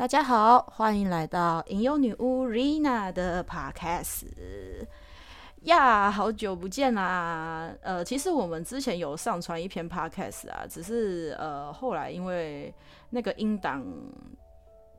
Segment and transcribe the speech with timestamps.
[0.00, 4.24] 大家好，欢迎来到吟游女巫 Rina 的 Podcast
[5.64, 7.70] 呀好久不见啦！
[7.82, 12.74] 呃，其实我们之前有上传一篇 Podcast 啊，只是呃后来因为
[13.10, 13.84] 那个音档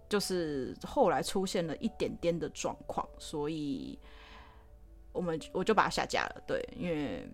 [0.08, 3.98] 就是后来出现了一点点的状况，所以
[5.12, 6.44] 我们我就把它下架了。
[6.46, 7.28] 对，因为。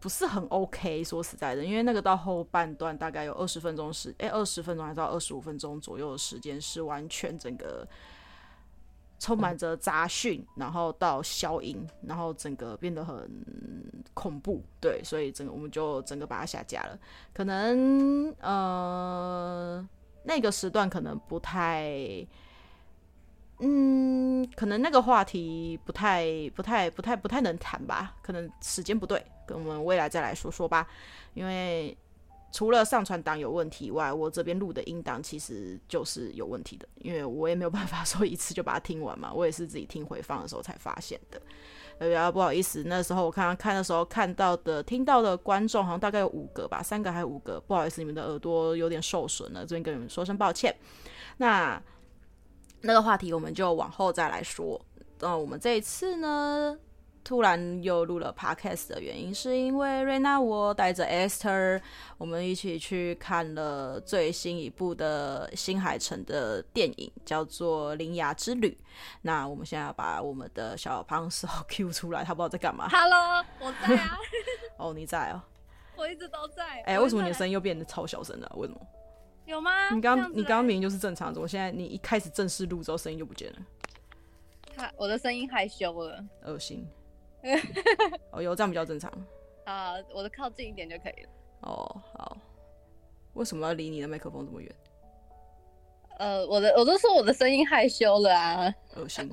[0.00, 7.86] 不是很 OK，说实在的，因为那个到后半段大概有二十分钟时，哎，二十分钟还是到二十五分钟左右的时间是完全整个
[9.18, 13.30] 充满着杂讯，然后到消音，然后整个变得很
[14.14, 16.98] 恐怖，对，所以整个我们就整个把它下架了。
[17.34, 19.88] 可能呃
[20.24, 22.26] 那个时段可能不太。
[23.62, 26.24] 嗯，可能那个话题不太、
[26.56, 30.86] 不太、不太、不太能谈吧，可能时间不对，跟我们未来再来说说吧。
[31.34, 31.94] 因为
[32.50, 41.38] 除了上传档有问题以外，我这边录的音档其实就是有问题的，因为我也没有办法 说一次就把它听完嘛，我也是自己听回放的时候才发现的。
[41.98, 50.74] 呃，啊，不好意思，那时候我刚刚看的时候看到的、听到的观众好像大概有五个吧，三个还是五个，不好意思，你们的耳朵有点受损了，这边跟你们说声抱歉。
[51.36, 51.78] 那。
[52.80, 54.80] 那个话题我们就往后再来说。
[55.18, 56.78] 那我们这一次呢，
[57.22, 61.80] 突然又录了 podcast 的原因，是因为瑞娜我带着 Esther，
[62.16, 68.70] 我们一起去看了最新一部的新海诚的电影，叫做《铃芽之旅》。
[69.20, 72.88] 那我们现在要把我们的小胖手 Q 出来，他不知道在干嘛。
[72.88, 74.18] Hello，我在啊。
[74.78, 75.42] 哦，你在哦。
[75.96, 76.64] 我一直都在。
[76.86, 78.50] 哎、欸，为什么你的声音又变得超小声了？
[78.56, 78.80] 为什么？
[79.46, 79.90] 有吗？
[79.92, 83.58] 你刚你刚刚明明就是正常的，我现在你一开始正式录之后声音就不见了。
[84.76, 86.86] 他我的声音害羞了，恶心。
[88.30, 89.10] 哦，有这样比较正常。
[89.64, 91.28] 啊，我的靠近一点就可以了。
[91.62, 92.36] 哦，好。
[93.34, 94.74] 为什么要离你的麦克风这么远？
[96.18, 98.74] 呃，我的我都说我的声音害羞了啊。
[98.96, 99.30] 恶心。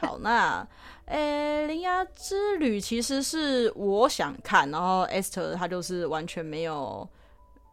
[0.00, 0.66] 好，那
[1.04, 7.08] 呃，铃芽之旅其实是我想看，然后 Esther 他就是完全没有。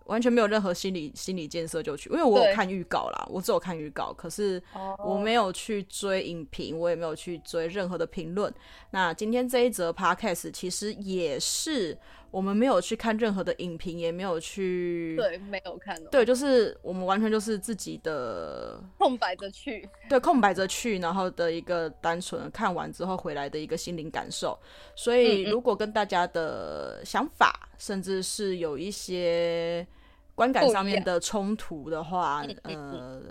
[0.05, 4.61] 完全没有任何心理心理建设就去，因为我有看预告啦，我只有看预告，可是
[4.97, 8.53] 我没有去追影评，我也没有去追任何的评论。
[8.91, 11.97] 那今天这一则 podcast 其实也是。
[12.33, 15.95] 我们没有去看任何的影评，也没有去对，没有看。
[16.05, 24.57] 对，就是我们完全就是自己的 空白着去，对，空白着去，然后的一个单纯看完之后回来的一个心灵感受。
[24.95, 29.85] 所以，如果跟大家的想法，嗯嗯，甚至是有一些
[30.33, 33.21] 观感上面的冲突的话，呃。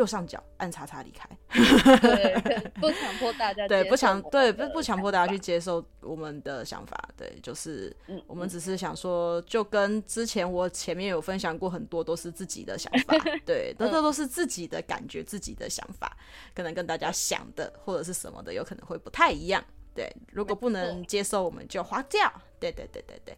[0.00, 1.28] 右上角按叉叉离开，
[1.98, 2.34] 对，
[2.80, 7.94] 不强迫大家， 对，不强，对，不不强迫大家去接受我们的想法，对，就是
[8.26, 16.16] 我们只是想说，就跟之前我前面有分享过很多都是自己的想法， 对，这都都是自己的感觉，自己的想法，
[16.54, 19.62] 可能跟大家想的或者是什么的有可能会不太一样，
[19.94, 23.36] 对，如果不能接受，我们就划掉，对对对对对。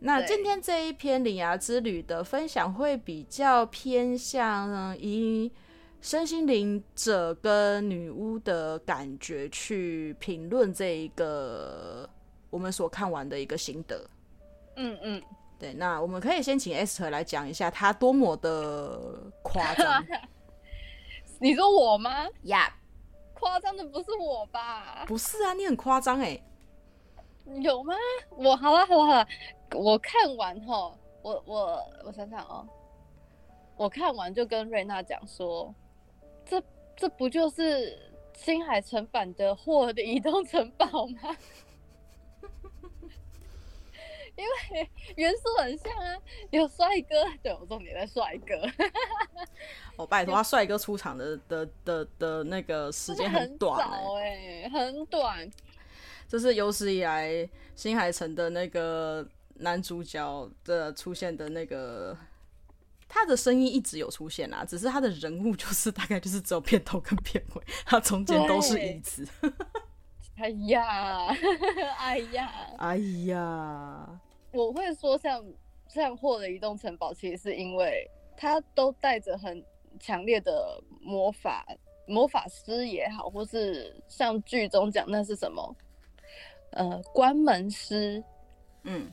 [0.00, 5.50] 那今天这一篇领牙之旅的分享会比较偏向于。
[6.04, 12.06] 身心灵者跟女巫的感觉去评论这一个
[12.50, 14.06] 我们所看完的一个心得。
[14.76, 15.22] 嗯嗯，
[15.58, 19.00] 对，那我们可以先请 Esther 来讲一下她多么的
[19.42, 20.04] 夸张。
[21.40, 22.28] 你说我吗？
[22.42, 22.70] 呀，
[23.32, 25.06] 夸张的不是我吧？
[25.06, 26.38] 不是啊，你很夸张哎。
[27.62, 27.94] 有吗？
[28.36, 29.26] 我好了好了好了，
[29.72, 32.68] 我看完后，我我我想想哦，
[33.78, 35.74] 我看完就跟瑞娜讲说。
[36.96, 37.98] 这这不就是
[38.34, 41.36] 新海诚版的《霍尔的移动城堡》吗？
[44.36, 46.16] 因为元素很像啊，
[46.50, 48.60] 有帅哥，对，我重点在帅哥。
[49.96, 53.80] 我拜托，他帅哥出场的的的的那个时间很短
[54.18, 55.48] 哎、欸，很短。
[56.26, 59.24] 这是有史以来新海诚的那个
[59.56, 62.16] 男主角的出现的那个。
[63.14, 69.24] 他的声音一直有出现啊，只是他的人物就是大概就是只有片头跟片尾，他中间都是椅子。
[70.36, 71.28] 哎呀，
[71.96, 72.96] 哎呀，哎
[73.26, 74.20] 呀！
[74.50, 75.44] 我会说像
[75.86, 78.04] 像霍的移动城堡，其实是因为
[78.36, 79.64] 他都带着很
[80.00, 81.64] 强烈的魔法，
[82.08, 85.76] 魔法师也好，或是像剧中讲那是什么，
[86.72, 88.20] 呃，关门师，
[88.82, 89.08] 嗯，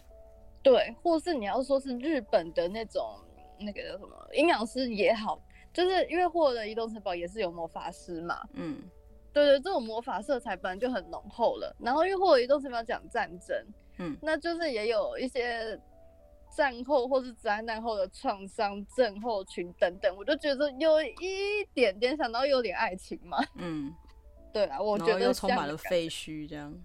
[0.64, 3.16] 对，或是你要说是日本的那种。
[3.64, 5.42] 那个叫什么阴阳师也好，
[5.74, 8.82] 就是因为霍尔的移动城堡也是有魔法师嘛，嗯，
[9.32, 11.76] 对对，这种魔法色彩本来就很浓厚了。
[11.80, 13.66] 然后因为霍尔移动城堡讲战争，
[13.98, 15.80] 嗯，那就是也有一些
[16.56, 23.38] 战后或是灾难后的创伤症候群等等，我就觉得有一点点想到有点爱情嘛。
[23.56, 23.94] 嗯，
[24.52, 26.78] 对啊，我觉得又充满了废墟这样。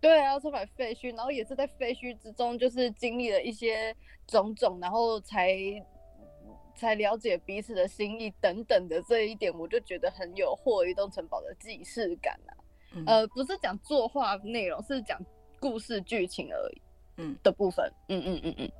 [0.00, 3.92] 对啊，充满废墟，然后也是在废墟之中，就是经历了一些
[4.28, 5.56] 种种，然后才
[6.78, 12.54] 才了解彼此的心意等等的这一点，我就觉得很有《霍尔移动城堡》的既视感啊。
[12.92, 15.20] 嗯、呃，不是讲作画内容，是讲
[15.58, 16.82] 故事剧情而已。
[17.16, 18.72] 嗯，的部分，嗯嗯嗯嗯。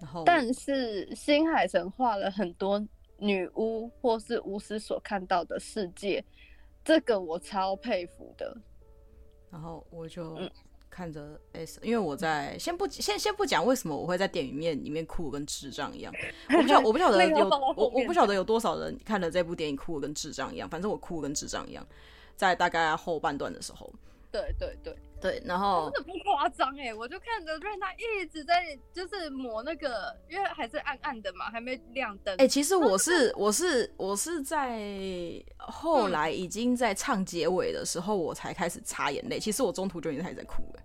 [0.00, 2.82] 然后，但是新海诚画了很多
[3.18, 6.24] 女巫或是巫师所看到的世界，
[6.82, 8.56] 这个我超佩服的。
[9.50, 10.38] 然后我就
[10.98, 16.12] 看着 S，、嗯、因为我在先不先先不讲为什么我会在电影院里面哭跟智障一样，
[16.50, 21.86] 我不晓我不晓得有我我不晓得有多少人看了这部电影哭跟智障一样，反正我哭跟智障一样，
[22.34, 23.88] 在大概后半段的时候。
[24.30, 32.34] 对对对对，然后真的不夸张哎，我就看着瑞娜一直在就是抹那个，因为还是暗暗的嘛，还没亮灯。
[32.34, 39.38] 哎、欸，其实我是我是我是在后来已经在唱结尾的时候，我才开始擦眼泪。
[39.38, 40.82] 嗯、其实我中途就已经开始在哭了。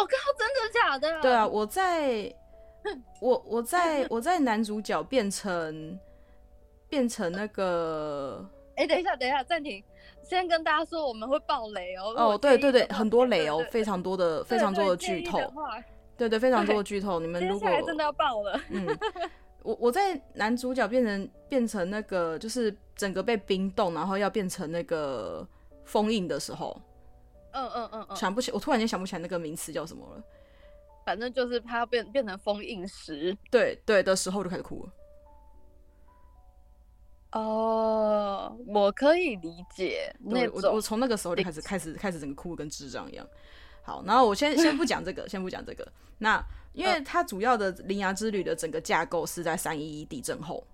[0.00, 1.20] 我靠，真的假的？
[1.20, 2.34] 对啊，我在
[3.20, 5.98] 我我在我在男主角变成
[6.88, 8.44] 变成那个，
[8.76, 9.82] 哎、欸，等一下，等一下，暂停。
[10.22, 12.14] 先跟大家说，我们会爆雷哦。
[12.16, 15.38] 哦，对对对，很多雷哦，非常多的非常多的剧透。
[16.16, 17.18] 对对，非常多的剧透。
[17.18, 18.86] 你们如果真的要爆了，嗯，
[19.64, 25.46] 我我在男主角变成变成那个，就是整个被冰冻，然后要变成那个
[25.84, 26.80] 封印的时候，
[27.52, 30.22] 嗯嗯嗯嗯，想不起，我突然间想不起来那个名词叫什么了。
[31.04, 34.92] 反正就是他要变变成封印石，对对的时候就开始哭了。
[37.32, 40.14] 哦，uh, 我可以理解。
[40.18, 43.26] 那，我我从那个时候就开始开始开始整个哭跟智障一样。
[43.82, 45.86] 好，然后我先先不讲这个，先不讲这个。
[46.18, 50.64] 那因为它主要的《铃芽之旅》的整个架构是在三一一地震后，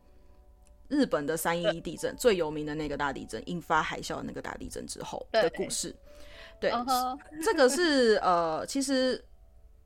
[0.89, 5.95] 日本的三一一地震最有名的那个大地震引发海啸的那个大地震之后的故事。
[6.61, 7.19] 对，uh huh.
[7.43, 9.23] 这个是呃，其实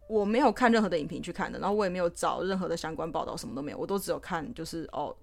[0.08, 5.14] 我没有看任何的影评去看的，然后我也没有找任何的相关报道，什么都没有，我都只有看就是哦。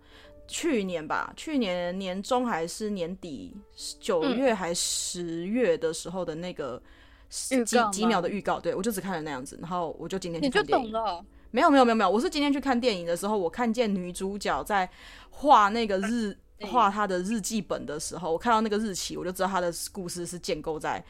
[0.49, 3.53] 去年吧，去年年中还是年底，
[3.99, 6.81] 九月还十月的时候的那个
[7.27, 7.61] 几
[7.91, 10.88] 几秒的预告，对，我就只看了那样子，然后我就今天去看电影。
[10.88, 11.25] 你就懂了？
[11.51, 14.89] 没有没有没有没有，我是今天去看电影的时候，我看见女主角在
[15.29, 16.33] 画那个日
[16.71, 21.03] 画她的日记本的时候，我看到那个日期，我就知道她的故事是建构在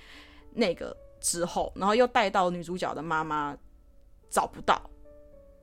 [0.57, 3.57] 那个之后，然后又带到女主角的妈妈
[4.30, 4.81] 找不到，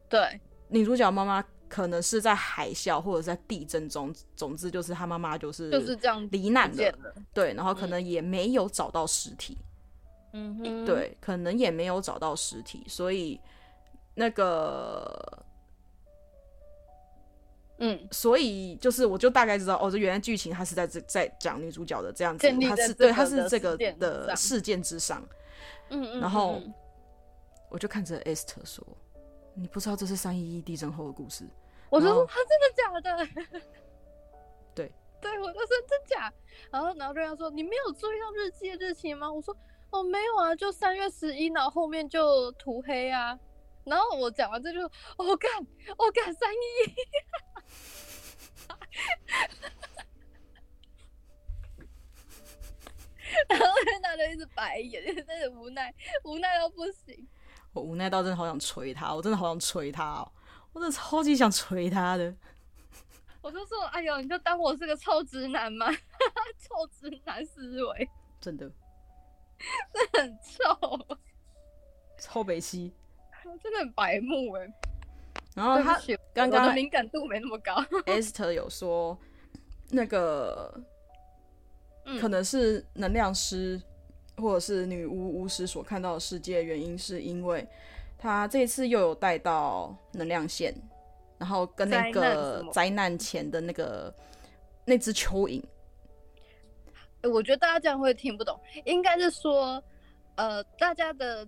[0.09, 1.45] 对，女主角妈妈。
[1.67, 6.99] 可能是在海啸或者在地震中，总之就是她妈妈就是就是这样罹难了，
[7.33, 9.59] 对，然后可能也没有找到尸体，
[10.35, 10.57] 嗯。
[10.59, 13.41] 哼，对，可能也没有找到尸体，所以
[14.15, 15.44] 那个，
[17.79, 25.27] 嗯，所以就是我就大概知道，哦，这原来剧情他是在这在讲女主角的这样子，他是对他是这个的事件之上，
[25.91, 26.61] 嗯嗯，然后
[27.69, 28.87] 我就看着 Esther 说。
[29.57, 31.45] 你不知道这是三一一地震后的故事？
[31.89, 33.61] 我就说他真的假的？
[34.75, 34.91] 对，
[35.21, 36.33] 对我就说真假。
[36.73, 39.57] 然后，然后对方说：“你没有注意到日记的日期吗？”我说
[39.91, 43.39] ：“哦，没有啊，就三月十一，然后后面就涂黑啊。”
[43.87, 44.81] 然后我讲完这就
[45.19, 45.49] ：“我干，
[45.97, 46.57] 我干三一
[46.91, 46.95] 一。”
[53.49, 53.67] 然后
[54.03, 55.93] 他就一直白眼， 真的无奈，
[56.25, 57.27] 无奈到不行。
[57.73, 60.33] 我无奈到真的好想捶他，我真的好想捶他哦！
[60.73, 62.35] 我真的超级想捶他的。
[63.43, 65.91] 我就说，哎呦，你就当我是个臭直男吗？
[66.59, 68.09] 臭直男思维，
[68.41, 68.71] 真的，
[69.93, 71.19] 真的很臭，
[72.19, 72.95] 臭北西，
[73.61, 74.73] 真的很白目哎。
[75.55, 75.99] 然后他
[76.35, 77.75] 刚刚的敏感度没那么高。
[78.05, 79.17] Esther 有说，
[79.91, 80.79] 那个
[82.21, 83.81] 可能是能量师。
[84.37, 87.65] 或者是女巫巫师所看到的世界，原因是因为
[88.19, 90.75] 他这一次又有带到能量线，
[91.39, 94.13] 然后跟那个灾难前的那个
[94.85, 95.63] 那只蚯蚓。
[97.23, 99.81] 我觉得大家这样会听不懂，应该是说，
[100.35, 101.47] 呃，大家的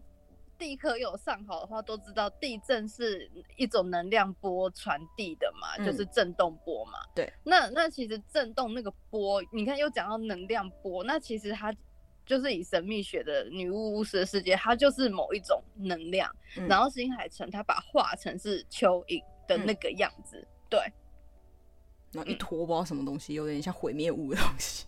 [0.59, 6.99] 地科有上好的话，都知道地震是一种能量波传递的嘛，嗯、就是震动波嘛。
[7.15, 11.75] 对，那那其实震动那个波，你看又讲到能量波，那其实它。
[12.25, 16.29] 就是以神秘学的女巫巫师的世界，它就是某一种能量。
[16.57, 20.81] 嗯、然后新海诚他把画成是蚯蚓的那个样子，嗯、对。
[22.11, 24.87] 然后一坨不知道什么东西，有点像毁灭物的东西。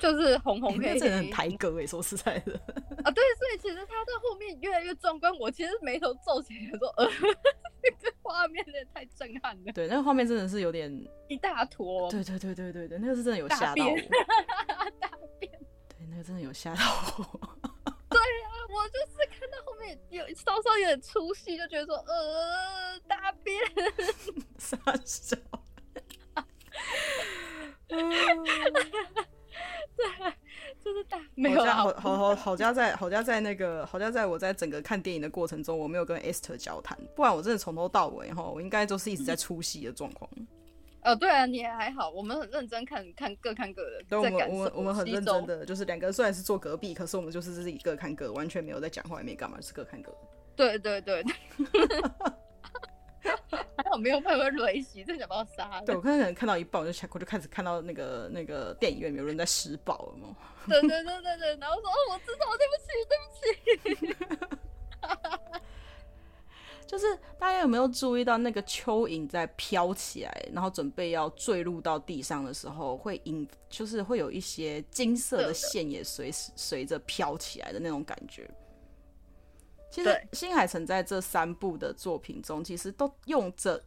[0.00, 2.54] 就是红红黑黑，真的很台歌哎，说实在的
[3.04, 7.06] 啊，对，所以其实他在后面越来越壮观，我其实眉头皱起来说，呃，
[8.00, 9.72] 这个画面有点太震撼了。
[9.72, 10.90] 对，那个画面真的是有点
[11.28, 12.10] 一大坨。
[12.10, 13.94] 对对对对对对，那个是真的有吓到我。
[14.98, 15.52] 大便。
[15.90, 16.80] 对，那个真的有吓到
[17.18, 17.22] 我。
[18.08, 23.60] 对啊，我就是看到后面有稍稍有点出戏，就觉得说，呃，大便。
[24.56, 25.36] 傻笑。
[31.42, 40.30] 没有好好好好家在好家在那个好家在我在整个看电影的过程中，我没有跟 Esther 交谈，不然我真的从头到尾哈，我应该都是一直在出戏的状况。
[41.02, 44.02] 哦，对啊，你也还好，我们很认真看看各看各的。
[44.06, 50.14] 对，我们我们我们很认真的，就是两个人虽然是坐隔壁，可是我们就是自己各看各，完全没有在讲话，也没干嘛，就是各看各。
[50.54, 51.24] 对对对。
[53.76, 55.82] 还好没有被我雷袭，真想把我杀了。
[55.84, 60.36] 对，我刚才可能看到一半，我就我就开始看到那个那个电影院有人在施暴了嘛。
[60.66, 64.16] 对对对对对，然后说哦，我知道，对不起，对不起。
[66.86, 67.06] 就是
[67.38, 78.50] 大家有没有注意到那个蚯蚓在飘起来，然后准备要坠入到地上的时候，会引就是会有一些金色的线也随随着飘起来的那种感觉。
[79.90, 83.82] 其实新海诚在这三部的作品中，其实都用着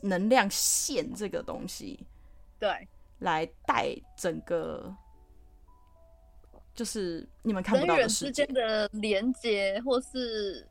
[0.00, 2.06] 能量线这个东西，
[2.58, 4.90] 对，来带整个，
[6.74, 10.66] 就是你们看不到的世界人之间的连接，或是，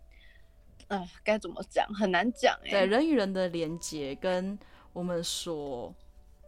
[0.88, 2.72] 啊，该怎么讲，很难讲哎。
[2.72, 4.58] 对，人与人的连接，跟
[4.92, 5.94] 我们所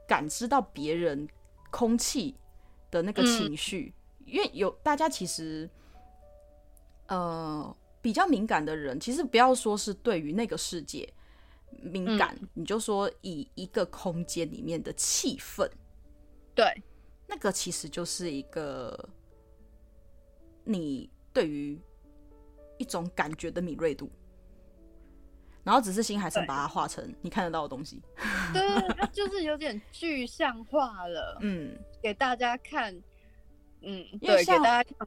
[0.08, 1.30] 感知到别人
[1.70, 2.36] 空气
[2.90, 5.70] 的那个情绪，嗯，因为有大家其实，
[7.06, 7.76] 呃。
[8.06, 11.12] 比较敏感的人，其实不要说是对于那个世界
[11.82, 15.68] 敏感，嗯，你就说以一个空间里面的气氛，
[16.54, 16.84] 对，
[17.26, 19.10] 那个其实就是一个
[20.64, 21.82] 你对于
[22.78, 24.08] 一种感觉的敏锐度，
[25.64, 28.00] 然后只是新海诚把它画成你看得到的东西，
[28.54, 28.62] 对，
[29.00, 32.96] 它就是有点具象化了， 嗯，给大家看。
[33.86, 34.62] 嗯，因为像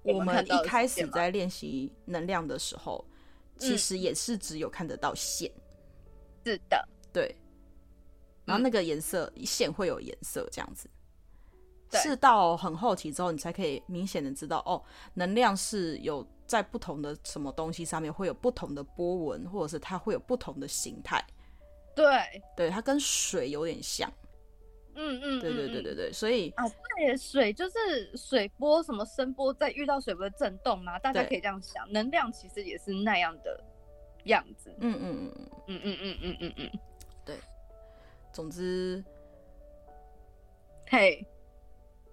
[0.04, 3.04] 我们一开始在练习能量的时候，
[3.58, 5.50] 其实也是只有看得到线。
[6.46, 7.36] 是的，对。
[8.44, 10.88] 然后那个颜色线会有颜色，这样子。
[11.92, 14.82] 是到很后期之后，你才可以明显的知道，哦，
[15.14, 21.22] 能量是有在不同的什么东西上面会有不同的波纹，或者是它会有不同的形态。
[21.96, 22.06] 对，
[22.56, 24.10] 对，它跟水有点像。
[24.98, 26.64] 嗯嗯，对对对对对，所以啊，
[26.96, 33.64] 对，水就是水波，什么声波，在遇到水波的震动嘛，大家可以这样想，能量其实也是那样的
[34.24, 34.74] 样子。
[34.80, 35.32] 嗯嗯
[35.68, 36.70] 嗯嗯嗯嗯嗯嗯
[37.24, 37.36] 对。
[38.30, 39.02] 总之，
[40.86, 41.24] 嘿，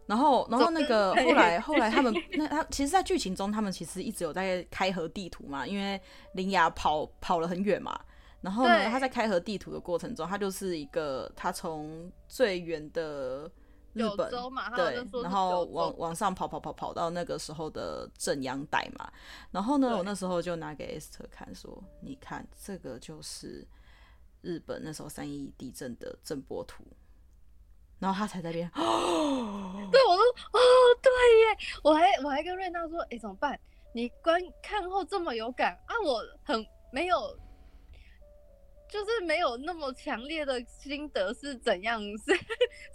[0.05, 5.99] 然后然后那个后来后来他们那他其实，在剧情中他们其实一直有在开合地图嘛，因为
[6.33, 7.99] 铃芽跑跑了很远嘛。
[8.45, 13.51] 然后呢，他在开合地图的过程中，他就是一个他从最远的
[13.93, 14.29] 日本，
[14.75, 19.11] 对，然后往往上跑跑跑跑到那个时候的震央带嘛。
[19.49, 23.67] 然后呢，我那时候就拿给 Esther 看，说：“你看，这个就是
[24.43, 26.83] 日本那时候三一地震的震波图。”
[27.97, 30.23] 然后他才在那边，哦，对，我说
[30.53, 30.59] ：“哦，
[31.01, 33.59] 对耶！”我还我还跟瑞娜说：“哎，怎么办？
[33.91, 35.95] 你观看后这么有感啊？
[36.05, 37.35] 我很没有。”
[38.87, 41.99] 就是没有那么强烈的心得是怎样？
[42.19, 42.35] 是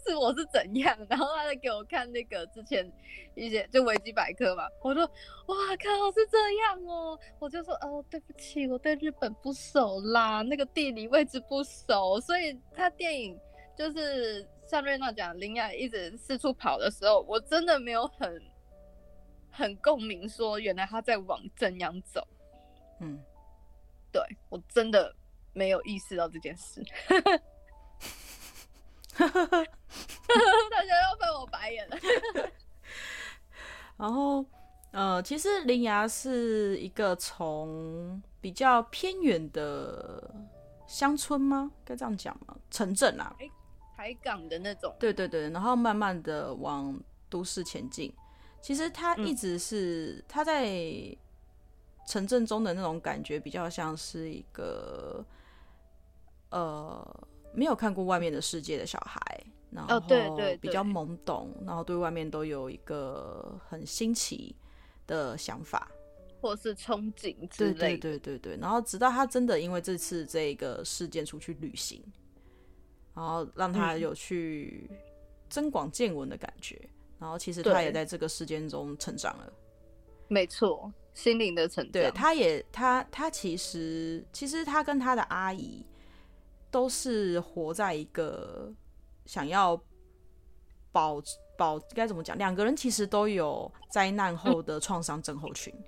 [0.07, 0.97] 是我是怎样？
[1.09, 2.91] 然后他就给我看那个之前
[3.35, 13.39] 一些就维基百科嘛，我说哇靠是这样哦，我就说哦对不起，我对日本不熟啦，那个地理位置不熟，所以他电影
[13.77, 18.43] 就是像瑞娜讲，林雅一直四处跑的时候，我真的没有很
[19.51, 22.27] 很共鸣，说原来他在往怎样走。
[23.01, 23.19] 嗯，
[24.13, 25.15] 对我真的。
[25.53, 26.83] 没有意识到这件事，
[29.19, 29.27] 大
[30.85, 31.97] 家要翻我白眼了。
[33.97, 34.45] 然后，
[34.93, 40.33] 呃，其实铃芽是一个从比较偏远的
[40.87, 41.71] 乡村吗？
[41.85, 42.57] 该这样讲吗？
[42.71, 43.35] 城镇啊，
[43.97, 44.95] 海港的那种。
[44.99, 48.15] 对对对，然后慢慢的往都市前进。
[48.63, 51.17] 其实他一直是他、嗯、在
[52.07, 55.23] 城镇中的那种感觉，比较像是一个。
[56.51, 59.21] 呃，没有看过外面的世界的小孩，
[59.71, 60.01] 然后
[60.61, 64.55] 比较懵懂，然后对外面都有一个很新奇
[65.07, 65.91] 的想法，
[66.41, 67.79] 或是憧憬之类的。
[67.79, 68.57] 对对对对对。
[68.61, 72.03] 然后直到他真的因为这次这个事件出去旅行，
[73.15, 74.91] 然后让他有去
[75.49, 76.81] 增广见闻的感觉，
[77.19, 79.53] 然后其实他也在这个事件中成长了。
[80.29, 81.93] 没错，心灵的成长。
[81.93, 85.85] 对，他也他他其实其实他跟他的阿姨
[86.71, 88.73] 都是活在一个
[89.27, 89.81] 想要
[90.93, 91.23] 保
[91.57, 92.37] 保该怎么讲？
[92.39, 95.73] 两个人其实都有灾难后的创伤症候群。
[95.77, 95.85] 嗯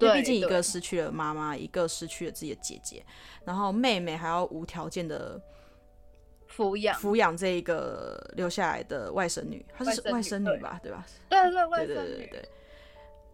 [0.00, 3.06] 因为毕竟一个失去了妈妈，一个失去了自己的姐姐，
[3.44, 5.40] 然后妹妹还要无条件的
[6.50, 10.80] 抚养抚养这一个留下来的外甥女，她是外甥女吧？
[10.82, 11.06] 对吧？
[11.28, 11.94] 对对外甥女。
[11.94, 12.48] 对对对，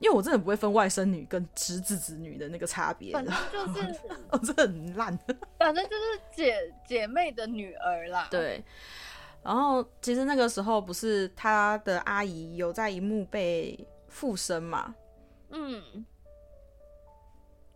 [0.01, 4.01] 因为我真的不会分外甥女跟侄子侄女的那个差别，反正就是
[4.31, 5.19] 哦，这很烂。
[5.59, 8.29] 反正就是姐姐妹的女儿啦。
[8.31, 8.63] 对。
[9.43, 14.95] 然后其实那个时候不是她的阿姨有在一幕被附身嘛？
[15.51, 16.05] 嗯。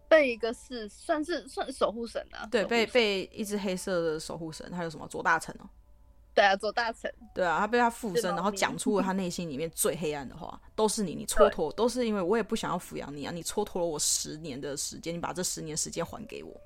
[0.09, 5.64] 被一个是算是算守护神啊，对，被被一只黑色的守护神，他有什么左大臣哦？
[6.35, 16.59] 对啊，左大臣，对啊，他被他附身，然后讲出了他内心里面最黑暗的话，都是你，你蹉跎，都是因为我也不想要抚养你啊，你蹉跎了我十年的时间，你把这十年时间还给我，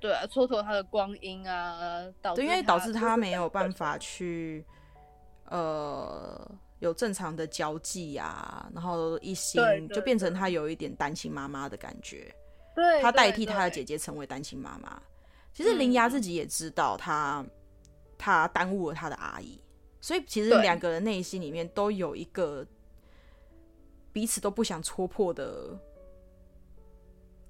[0.00, 4.64] 对啊，蹉跎他的光阴啊，导致对，因为导致他没有办法去
[5.44, 12.34] 呃有正常的交际啊，然后一心就变成他有一点单亲妈妈的感觉。
[12.74, 15.00] 对，他代替他的姐姐成为单亲妈妈。
[15.54, 17.50] 其实林芽自己也知道他，他、嗯、
[18.18, 19.60] 他耽误了他的阿姨，
[20.00, 22.66] 所以其实两个人内心里面都有一个
[24.12, 25.78] 彼此都不想戳破的，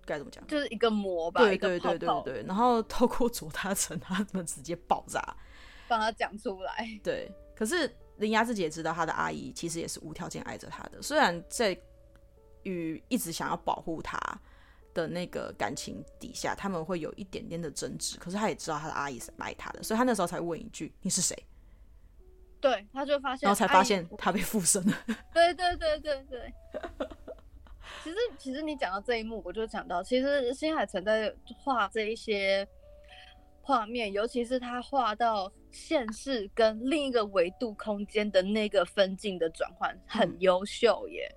[0.05, 0.47] 该怎么讲？
[0.47, 1.41] 就是一个魔吧。
[1.41, 2.43] 对对对对对，对。
[2.43, 5.37] 然后透过左大成，他们直接爆炸，
[5.89, 7.01] 帮他讲出来。
[7.03, 11.79] 对，可是林雅自己也知道，他的阿姨其实也是无条件爱着他的，虽然在
[12.65, 14.19] 与一直想要保护他。
[14.97, 18.17] 的那个感情底下，他们会有一点点的争执。
[18.19, 21.37] 可是他也知道他的阿姨是爱他的，所以他那时候才问一句：“你是谁？”
[22.59, 24.95] 对，他就发现，然后才发现他被附身了。
[25.35, 26.53] 对对对对对。
[28.03, 32.67] 其实，其实你讲到这一幕，我就想到，其实新海诚在画这一些
[33.61, 41.31] 画面，尤其是他画到现世跟另一个维度空间的那个分镜的转换，很优秀耶。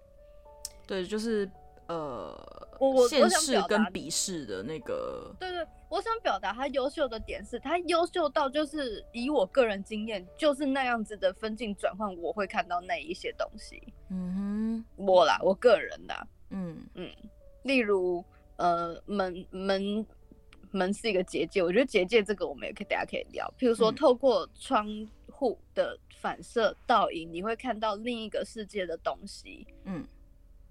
[0.88, 1.48] 对，就是。
[1.90, 2.38] 呃，
[2.80, 13.84] 我我想表跟鄙视的那个，对对，我想表达他优秀的点是，他优秀到就是以我个人经验，就是那样子的分镜转换，我会看到那一些东西。
[14.10, 17.10] 嗯哼，我啦，我个人的，嗯嗯，
[17.64, 18.24] 例如
[18.56, 20.06] 呃，门门
[20.72, 24.88] 门是一个结界，我觉得结界这个我们也可以大家可以聊，譬如说透过窗
[25.30, 29.68] 户的反射倒影，你会看到另一个世界的东西。
[29.84, 30.08] 嗯。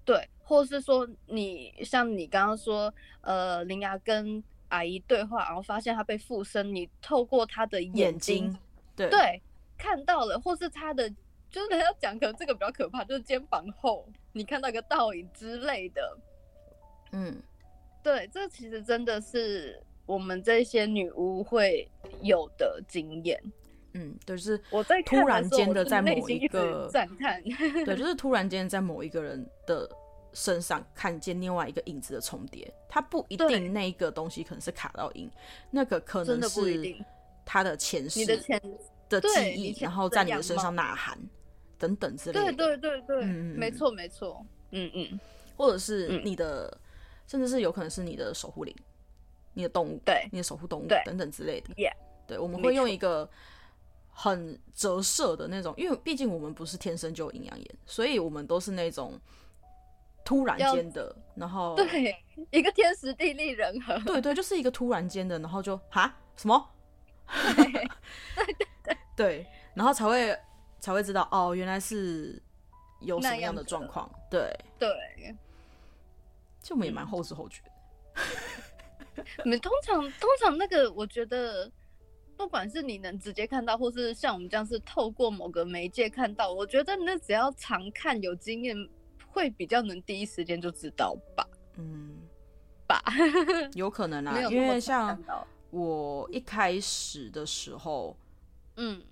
[0.09, 2.91] 对，或是说你像你刚刚说，
[3.21, 8.57] 呃，林牙跟阿姨对话，然后发现她被附身，你透过她的眼睛，
[8.95, 9.39] 对，对
[9.77, 11.07] 看到了，或是她的，
[11.51, 16.17] 就是要讲，可能这个比较可怕，就是肩膀后你看到一个倒影之类的，
[17.11, 17.39] 嗯，
[18.01, 21.87] 对，这其实真的是我们这些女巫会
[22.23, 23.39] 有的经验。
[23.99, 27.43] 嗯，对就是我在突然间的在某一个赞叹，
[27.85, 29.89] 对， 就是突然间在某一个人的
[30.31, 35.29] 身上看见另外一个影子的重叠，它不一定那个东西可能是卡到音，
[35.69, 36.95] 那个可能是
[37.45, 38.25] 他的前世
[39.09, 41.17] 的记忆，然后在你的身上呐喊
[41.77, 42.53] 等等之类的。
[42.53, 45.19] 对对对对，嗯，没错没错，嗯嗯，
[45.57, 46.77] 或者是你的，
[47.27, 48.73] 甚至是有可能是你的守护灵，
[49.53, 51.73] 你的动物，对，你的守护动物等等之类的。
[52.27, 53.27] 对，我们会用一个。
[54.21, 59.17] 很折射的那种，因为毕竟我们不是天生就有阴阳眼，所以我们都是那种
[60.25, 62.13] 突然间的，然后对
[62.51, 66.13] 一个天时地利人和，对对，就是一个突然间的，然后就哈？
[66.35, 66.69] 什么，
[67.55, 67.87] 对对
[68.83, 68.97] 对。
[69.15, 70.37] 对，然后才会
[70.81, 72.41] 才会知道哦，原来是
[72.99, 74.53] 有什么样的状况，对。
[74.77, 74.89] 对，
[76.61, 77.61] 就我们也蛮后知后觉。
[79.15, 81.71] 的， 你们通常通常那个，我觉得。
[82.39, 88.73] 不管是你能直接看到，或是像我们这样是透过某个媒介看到，我觉得那只要常看有经验，
[89.27, 91.45] 会比较能第一时间就知道吧。
[91.75, 92.15] 嗯，
[92.87, 93.03] 吧，
[93.75, 95.21] 有可能啊， 因为像
[95.69, 98.15] 我一开始的时候，
[98.77, 99.03] 嗯，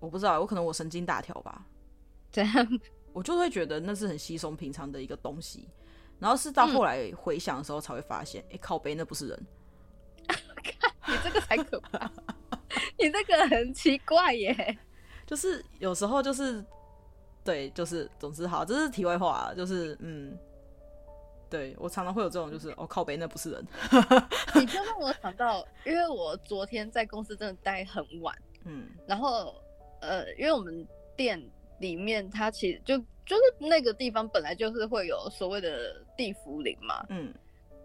[0.00, 1.66] 我不知道，我可能我神经大条吧，
[2.32, 2.68] 这样，
[3.12, 5.68] 我就会觉得那是很稀松平常的一个东西，
[6.18, 9.46] 然后是到后来回想的时候才会发现，哎、嗯，靠背，那不是人。
[11.06, 12.10] 你这个才可怕，
[12.98, 14.78] 你这个很奇怪耶。
[15.26, 16.64] 就是有时候就是，
[17.42, 20.36] 对，就是总之好，这是题外话，就是嗯，
[21.48, 23.66] 对我常常会有这种，就是哦靠北，那不是人。
[24.54, 29.54] 你就让我想到，因为我昨天在公司真的待很晚，嗯，然后
[30.00, 30.86] 呃，因为我们
[31.16, 31.42] 店
[31.78, 37.04] 里面，它其实就就是那个地方本来就是会有所谓的地缚灵嘛。
[37.08, 37.32] 嗯。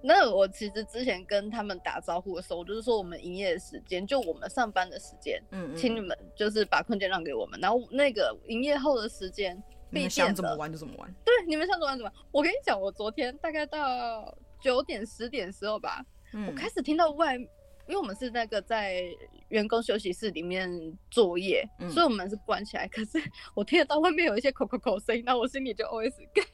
[0.07, 11.13] 那我其实之前跟他们打招呼的时候，我就是说我们营业的时间就我们上班的时间，嗯，嗯，请你们就是把空间让给我们，然后那个营业后的时间，你们想怎么玩就怎么玩。
[11.25, 12.25] 对，你们想怎么玩怎么玩。
[12.31, 16.01] 我跟你讲，我昨天大概到九点十点的时候吧，
[16.33, 17.49] 嗯，我开始听到外，因
[17.89, 19.03] 为我们是那个在
[19.49, 20.69] 员工休息室里面
[21.09, 23.21] 作业，嗯，所以我们是关起来，可是
[23.53, 26.13] 我听得到外面有一些口口口声音，那我心里就 OS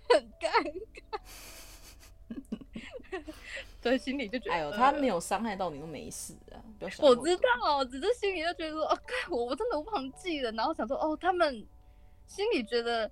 [0.10, 0.53] 很尴
[3.84, 6.58] 对，心里就觉得，哎呦，他没有伤害到你都没事啊。
[7.00, 11.66] 我知道，只是心里就觉得说，哦，我我真的忘记了，然后想说，哦，他们
[12.26, 13.12] 心里觉得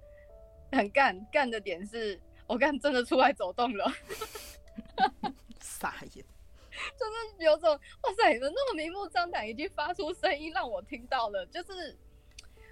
[0.72, 3.92] 很干干的点是，我干真的出来走动了，
[5.62, 6.26] 傻眼，
[6.98, 11.98] 就是有种哇塞，你们那么明目张胆已经发出声音让我听到了，就是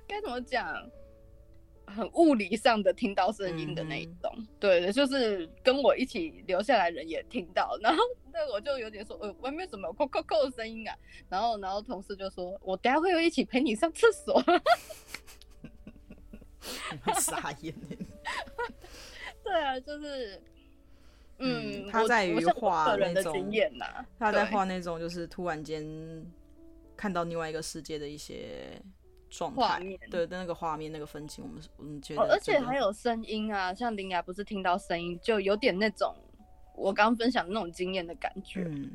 [0.07, 0.89] 该怎么讲？
[1.89, 10.95] 很物理上的听到声音的那一种，嗯、对的，就是跟我一起留下来人也听到，然后那我就有点说，呃，外面怎么有扣扣扣的声音啊？
[11.27, 14.43] 然后，然后同事就说，我等下会有一起陪你上厕所。
[17.19, 17.73] 傻眼。
[19.43, 20.41] 对啊，就是，
[21.39, 23.51] 嗯，他在于画那种
[24.19, 25.83] 他在画那种就是突然间
[26.95, 28.79] 看到另外一个世界的一些。
[29.29, 36.15] 状态对的那个画面那个风景，我们我们觉得、哦，而且还有声音啊，像铃芽不是听到声音就有点那种
[36.75, 38.63] 我刚分享的那种经验的感觉。
[38.65, 38.91] 嗯，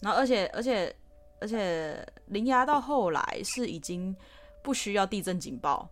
[0.00, 0.94] 然后而且而且
[1.40, 4.14] 而且铃芽到后来是已经
[4.62, 5.88] 不需要地震警报，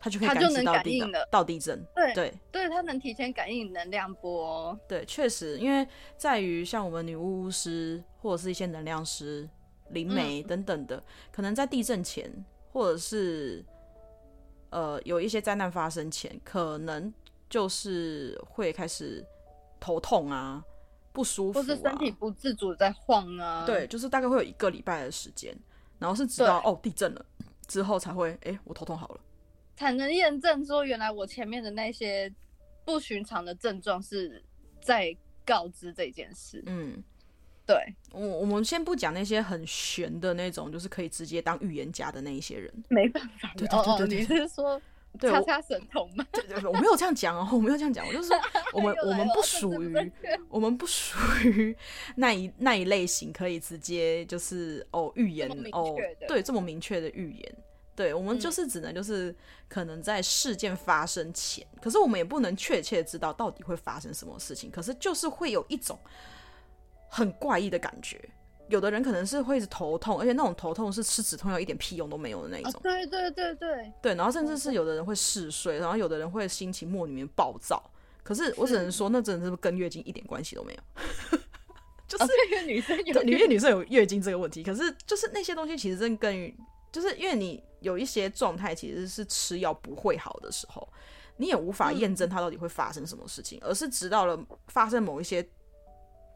[0.00, 1.84] 他就可以感知到地的到地震。
[1.94, 4.78] 对对对，他能提前感应能量波。
[4.88, 9.48] 对，确实，因为在于像我们女巫巫师或者是一些能量师。
[9.90, 12.30] 灵媒等等的，嗯、可能在地震前，
[12.72, 13.64] 或者是
[14.70, 17.12] 呃有一些灾难发生前，可能
[17.48, 19.24] 就是会开始
[19.80, 20.62] 头痛啊、
[21.12, 23.64] 不舒服啊，或是身体不自主在晃啊。
[23.64, 25.56] 对，就是大概会有一个礼拜的时间，
[25.98, 27.26] 然后是直到哦地震了
[27.66, 29.20] 之后才会，哎、欸，我头痛好了，
[29.76, 32.32] 才能验证说原来我前面的那些
[32.84, 34.42] 不寻常的症状是
[34.80, 36.62] 在告知这件事。
[36.66, 37.02] 嗯。
[37.68, 43.52] 对，我我们先不讲那些很玄的那种，就是可以直接当预言家的那一些人，没办法。
[43.58, 44.80] 对对对对，你是说
[45.20, 46.26] 擦擦神童吗？
[46.32, 48.38] 对对对，我没有这样讲哦，我没有这样讲，我就是说
[48.72, 50.12] 我们我们不属于
[50.48, 51.76] 我们不属于
[52.16, 55.94] 那一那一类型，可以直接就是哦预言哦，
[56.26, 57.54] 对这么明确的预言，
[57.94, 59.36] 对我们就是只能就是
[59.68, 65.98] 可能在事件发生前，可是我们也不能确切知道到底会发生什么事情，可是就是会有一种。
[67.08, 68.20] 很怪异的感觉，
[68.68, 72.72] 有的人可能是会一直头痛，而且那种头痛是吃止痛药一点屁用都没有的那一种。
[72.74, 77.82] 哦、对对对对对，然后甚至是有的人会嗜睡，然后有的人会心情莫名里面暴躁。
[78.22, 81.38] 可是我只能说，那真的是跟月经一点关系都没有。
[82.06, 86.54] 就是因为女生有对，因为女生有月经这个问题，可是就是那些东西其实真跟于，
[86.92, 90.86] 就是因为你有一些状态其实是吃药不会好的时候，
[91.38, 95.46] 你也无法验证它到底会发生什么事情，嗯、而是直到了发生某一些。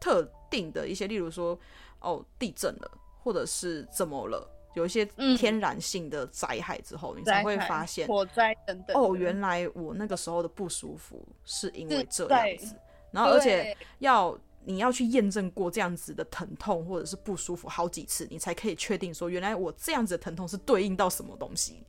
[0.03, 1.57] 特定的一些，例如说，
[2.01, 2.91] 哦，地震了，
[3.23, 5.05] 或者是怎么了，有一些
[5.37, 9.01] 天然性的灾害之后，嗯、你才会发现火灾等等。
[9.01, 12.75] 哦，原来我那个时候的不舒服是因为这样子。
[13.11, 21.85] 然后，而且要你要去验证过这样子的疼痛或者是不舒服好几次，你才可以确定说，原来我这样子的疼痛是对应到什么东西。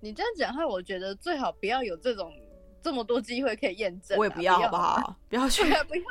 [0.00, 2.30] 你这样讲的话，我觉得最好不要有这种
[2.82, 4.18] 这么多机会可以验证、啊。
[4.18, 5.16] 我也不要，好不好？
[5.30, 6.02] 不要去， 不要。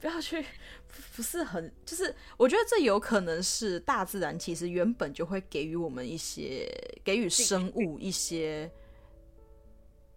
[0.00, 0.44] 不要去，
[1.14, 6.66] 不是很，就是我觉得这有可能是大自然其实原本就会给予我们一些，
[7.04, 8.70] 给予生物一些，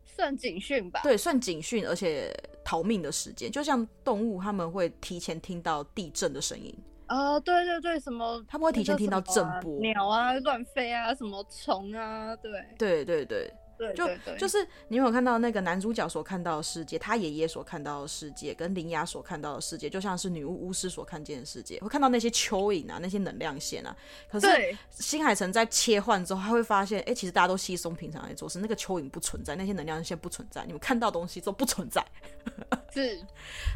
[0.05, 1.01] 算警讯吧。
[1.03, 6.73] 对，算警讯，而且逃命的时间，就像动物他们会提前听到地震的声音。
[7.07, 8.43] 啊、呃，对对对，什么？
[8.47, 13.53] 他们会提前听到震波，鸟啊乱飞啊，什么虫啊，对，对对对。
[13.93, 23.95] 就就是你有没有看到那个男主角所看到的世界，他爷爷所看到的世界，跟灵牙所看到的世界，就像是女巫巫师所看见的世界，会看到那些蚯蚓啊，那些能量线啊。
[24.29, 24.47] 可是
[24.91, 32.05] 新海诚在切换之后，他会发现，哎、欸，其实大家都稀松平常来做事，那个蚯蚓不存在，那些能量线不存在，你们看到东西都不存在。
[32.93, 33.19] 是，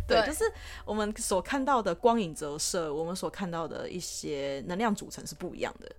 [0.07, 0.43] 对，就是
[0.85, 5.91] 我们所看到的光影折射，我们所看到的一些能量组成是不一样的。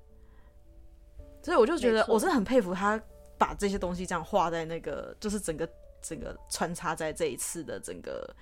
[1.43, 3.01] 所以我就觉得，我真的很佩服他。
[3.39, 5.69] 把这些东西这样画在那个，就是整个
[6.03, 8.35] 整个穿插在这一次的整个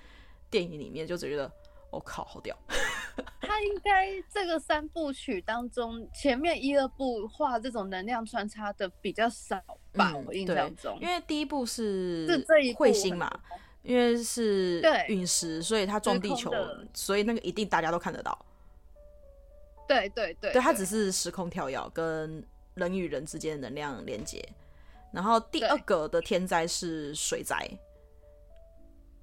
[0.50, 1.44] 电影里面，就觉得
[1.90, 2.56] 我、哦、靠，好屌！
[3.40, 9.56] 他应该这个三部曲当中，前面一二部画这种能量穿插的比较少
[9.92, 10.12] 吧？
[10.14, 13.30] 嗯、我印象中，因为第一部是是这一彗星嘛，
[13.82, 16.52] 因为是陨石，所以它撞地球，
[16.92, 18.36] 所以那个一定大家都看得到。
[19.88, 24.46] 对对对，对，它只是时空跳跃跟人与人之间的能量连接。
[25.12, 27.56] 然后第二个的天灾是水灾。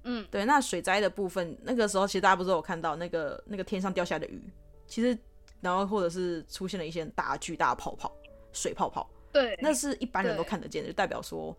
[0.06, 4.52] 嗯，对，那水灾的部分，那个时候其实大家不是有看到那个那个天上掉下来的雨，
[4.86, 5.18] 其实
[5.62, 8.14] 然后或者是出现了一些大巨大的泡泡，
[8.52, 11.56] 水泡泡，对，那是一般人都看得见的，就代表说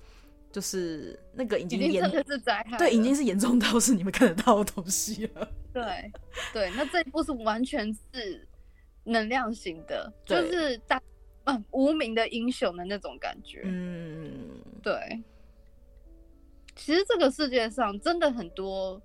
[0.51, 5.47] 就是那个已经严，是灾害，对，已经是严重到是你们看得到的东西了。
[5.73, 6.11] 对，
[6.53, 8.47] 对，那这一部是完全是
[9.05, 11.01] 能量型的，就是大
[11.45, 14.49] 嗯无名的英雄的那种感觉，嗯，
[14.83, 15.23] 对。
[16.75, 19.01] 其实这个世界上真的很多，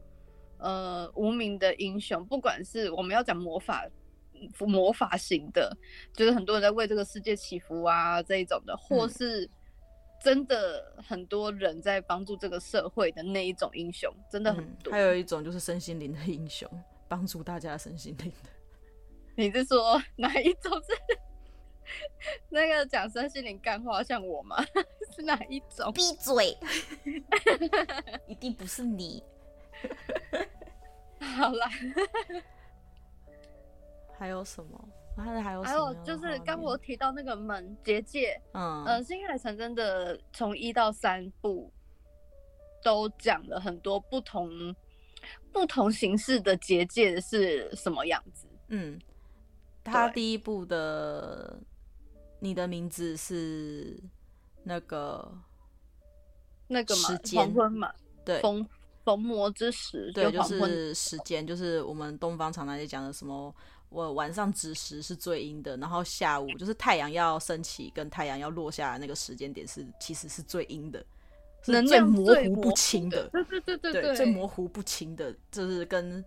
[0.58, 3.88] 呃，无名的英雄，不管是我们要讲魔法，
[4.58, 5.76] 魔法型的，
[6.12, 9.48] 就是很多人在为这个世界祈福啊这一种的，或是
[10.20, 14.90] 真的很多人在帮助这个社会的那一种英雄，真的很多。
[14.90, 16.68] 嗯，还有一种就是身心灵的英雄，
[17.06, 18.50] 帮助大家身心灵的。
[19.36, 21.18] 你是说哪一种是？
[22.48, 24.56] 那个讲身心灵干话像我吗？
[25.14, 25.92] 是哪一种？
[25.92, 26.56] 闭嘴！
[28.26, 29.22] 一定不是你。
[31.20, 31.68] 好啦，
[34.18, 34.88] 还有什么？
[35.16, 41.70] 还有还有还有就是刚我提到那个门结界，嗯呃，星海诚真的从一到三部
[42.82, 44.74] 都讲了很多不同
[45.52, 48.46] 不同形式的结界是什么样子。
[48.68, 48.98] 嗯，
[49.84, 51.58] 他第一部的。
[52.40, 53.98] 你的名字是
[54.64, 55.32] 那个
[56.66, 57.40] 那个时间。
[57.40, 57.92] 黄昏嘛？
[58.24, 58.66] 对，逢
[59.04, 63.54] 逢魔之时，对，就是时间，就是我们东方常常在讲的什么，
[63.88, 71.04] 我晚上子时是最阴的，然后下午就是太阳要升起跟太阳要落下来那个时间点是其实是最阴的，
[71.62, 76.22] 是最模糊不清的，对对对对对，对，最模糊不清的，就是跟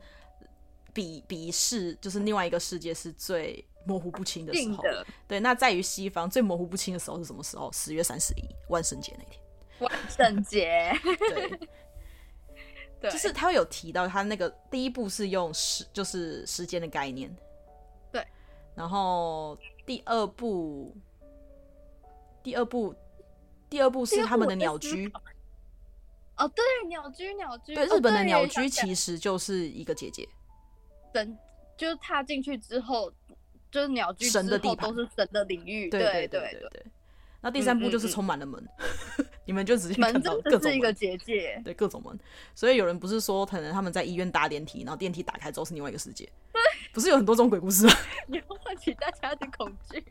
[0.93, 3.65] 比比世就是另外一个世界是最。
[3.85, 4.81] 模糊不清的时候，
[5.27, 7.69] 对，那在于西方最模糊不清的时候是什么时候？
[7.73, 9.37] 十月三十一，万圣节那天。
[9.79, 11.59] 万圣节，对，
[13.01, 17.29] 对，就是他会有提到他那个第一步是用时，就是时间的概念，
[18.09, 18.25] 对，
[18.73, 20.95] 然后第二步，
[22.41, 22.95] 第二步，
[23.69, 25.11] 第二步是他们的鸟居。
[26.37, 30.25] 哦，对，鸟居，鸟居，对，日本的鸟居其实就是一个结界。
[31.13, 31.37] 等，
[31.77, 33.13] 就是踏进去之后。
[33.71, 35.89] 就是鸟居神的地盘，都是神的领域。
[35.89, 36.85] 对对对对对。
[37.41, 38.63] 那第三步就是充满了门，
[39.45, 42.15] 你们就直接看到各种一个结界，对各种门。
[42.53, 46.31] 所以有人不是说，可能他们在医院搭电梯，然后电梯打开之后是另外一个世界。
[46.93, 47.93] 不是有很多种鬼故事吗？
[48.29, 50.05] 你要唤起大家的恐惧。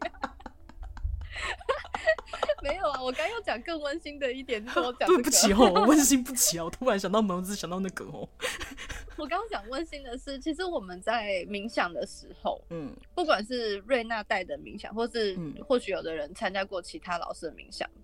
[2.62, 8.29] 没有啊，我刚要讲更温馨的一点，是我讲、这个、对不起哦，我温馨不起啊，我突然想到门，我只想到那个哦。
[9.16, 18.03] 我刚刚讲温馨的是，其实我们在冥想的时候，嗯，不管是瑞娜带的冥想，或是或许有的人参加过其他老师的冥想，嗯、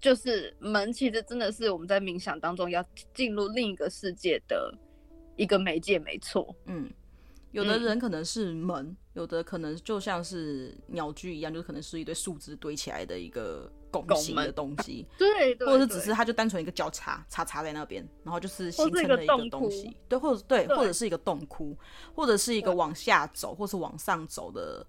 [0.00, 4.72] 就是门其实真的是我们在冥想当中要进入另一个世界的
[5.36, 6.90] 一个媒介，没错，嗯。
[7.52, 21.76] 有的人可能是门，嗯、有的可能就像是鸟居一样，就可能是一堆树枝堆起来的一个拱形的东西， 对，或者是只是它就单纯一个交叉叉叉在那边，然后就是形成了一个东西，对，或者对，或者是一个洞窟，
[22.14, 24.86] 或者是一个往下走或是往上走的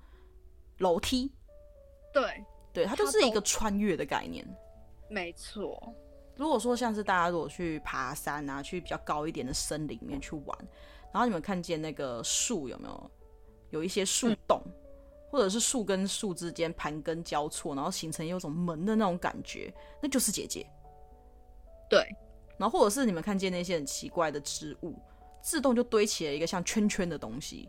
[0.78, 1.32] 楼梯，
[2.14, 4.48] 对，对，它就是一个穿越的概念，
[5.10, 5.82] 没错。
[6.38, 10.58] 如果说像是大家如果去爬山啊，去比较高一点的森林里面去玩。
[11.14, 13.12] 然后你们看见那个树有没有
[13.72, 14.72] 有一些树洞，嗯、
[15.30, 20.66] 或者是树跟树之间盘根交错，然后形成有种门的那种感觉，那就是姐姐。
[21.90, 22.08] 对。
[22.58, 24.96] 然后或者是你们看见那些很奇怪的植物，
[25.42, 27.68] 自动就堆起了一个像圈圈的东西。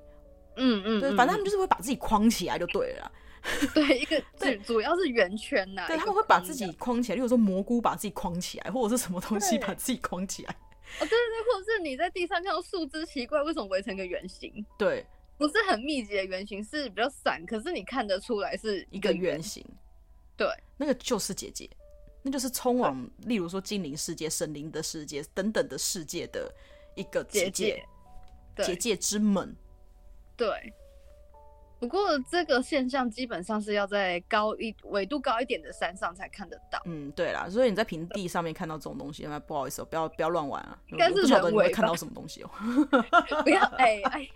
[0.57, 1.01] 嗯嗯。
[1.01, 3.13] 对，反正他们就是会把自己框起来就对了。
[3.75, 5.87] 对，一个对，主要是圆圈呐。
[5.89, 10.55] 对，他们会把自己框起来，例如说蘑菇把自己框起来，或者是什么东西把自己框起来。
[11.01, 14.65] 哦，对对对，或者是你在地上看到树枝，奇怪，为什么围成个圆形？
[14.79, 15.05] 对，
[15.39, 19.65] 不是很密集的圆形，是比较散，可是你看得出来是一个圆形。
[20.37, 21.69] 对，那个就是结界，
[22.23, 26.53] 那就是通往，例如说精灵世界、神灵的世界等等的世界的
[26.95, 27.85] 一个结界，
[28.57, 29.55] 结界之门。
[30.37, 30.73] 对。
[31.83, 36.81] 不过这个现象基本上是要在高一纬度高一点的山上才看得到。
[36.85, 40.79] 嗯，对啦，所以你在平地上面看到这种东西，那不好意思哦，不要不要乱玩啊。
[40.91, 42.51] 应该是人为会看到什么东西哦。
[43.43, 44.29] 不要哎哎，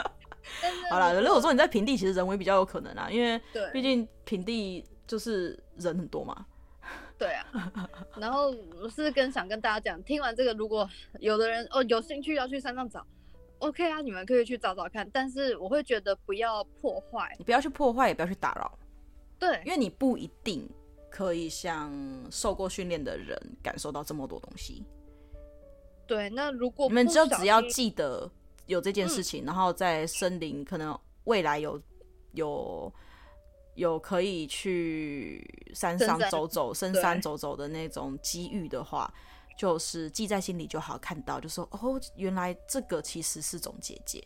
[0.88, 3.38] 好了，如果说你在平地，其实人为比较有可能啊，因为
[3.70, 6.46] 毕竟平地就是人很多嘛。
[7.18, 10.88] 对啊，然后我是跟想跟大家讲，听完这个，如果
[11.20, 13.06] 有的人哦有兴趣要去山上找
[13.58, 15.08] ，OK 啊，你们可以去找找看。
[15.12, 18.78] 但是我会觉得不要破坏，你不要去破坏，也不要去打扰。
[19.38, 20.68] 对，因为你不一定
[21.10, 21.92] 可以像
[22.30, 24.84] 受过训练的人感受到这么多东西。
[26.06, 28.30] 对，那如果你们就只要记得
[28.66, 31.80] 有这件事情，嗯、然后在森林可能未来有
[32.32, 32.92] 有。
[33.74, 39.12] 有可以去山上走走、深山走走的那种机遇的话，
[39.56, 40.98] 就是记在心里就好。
[40.98, 44.22] 看到就说哦，原来这个其实是种结界。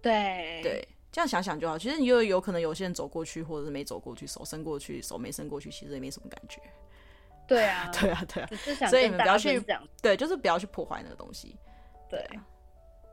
[0.00, 1.78] 对对，这样想想就好。
[1.78, 6.60] 其实你又有可能有些人走过去，或者是没走过去，手伸过去，手没伸过去，其实也没什么感觉。
[7.46, 8.48] 对啊， 对啊，对啊。
[8.80, 9.62] 啊所以你们不要去
[10.00, 11.56] 对，就是不要去破坏那个东西。
[12.10, 12.28] 对，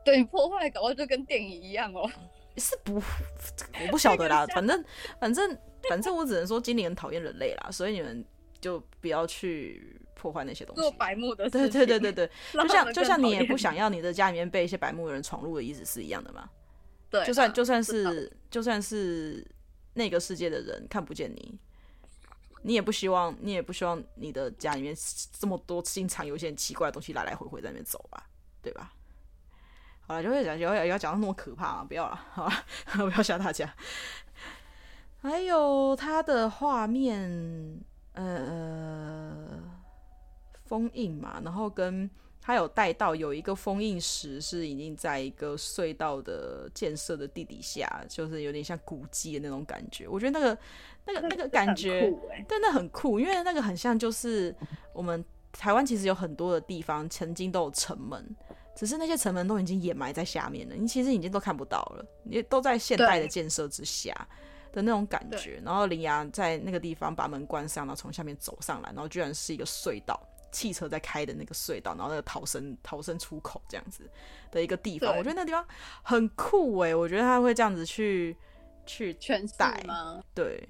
[0.04, 2.10] 对，破坏搞不好就跟电影一样哦。
[2.56, 4.44] 是不，我不晓得啦。
[4.52, 4.84] 反正，
[5.20, 8.24] 反正，反正我只能说，精灵很讨厌人类啦，所以你们
[8.60, 10.82] 就不要去破坏那些东西。
[10.82, 16.50] 做白目的事对对对对对， 就像就像你也不想要你的家里面被一些白目的人闯入的意思是一样的嘛。
[17.08, 19.46] 对，就算就算是就算是
[19.94, 21.58] 那个世界的人看不见你，
[22.62, 24.94] 你也不希望你也不希望你的家里面
[25.32, 28.26] 这么多经常有一些很奇怪的东西来来回回在那边走吧，
[28.62, 28.92] 对吧？
[30.06, 31.84] 好了，就会讲，要要要讲到那么可怕啊？
[31.88, 32.64] 不要了，好吧，
[32.96, 33.72] 不要吓大家。
[35.22, 37.80] 还有它的画面，
[38.14, 39.60] 呃，
[40.70, 42.08] 封印嘛，然后跟
[42.40, 50.06] 他有带到有一个封印石是已经在一个隧道的建设的地底下，就是有点像古迹的那种感觉。
[50.06, 50.58] 我觉得那个
[51.06, 52.08] 那个那个感觉，
[52.48, 54.54] 真的很酷，因为那个很像就是
[54.92, 58.24] 我们台湾其实有很多的地方曾经都有城门。
[58.76, 64.14] 只是那些城门都已经掩埋在下面了，你其实已经都看不到了，也都在现代的建设之下
[64.72, 65.60] 的那种感觉。
[65.62, 70.18] 然后铃芽在那个地方把门关上，然后从下面走上来，然后居然是一个隧道，
[70.52, 74.08] 汽车在开的那个隧道，然后那个逃生逃生出口这样子
[74.50, 75.64] 的一个地方，我觉得那个地方
[76.02, 78.36] 很酷诶、欸，我觉得他会这样子去
[78.86, 80.22] 去全带吗？
[80.34, 80.68] 对，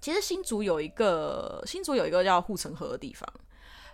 [0.00, 3.28] 其实新竹有一个新竹有一个叫护城河的地方。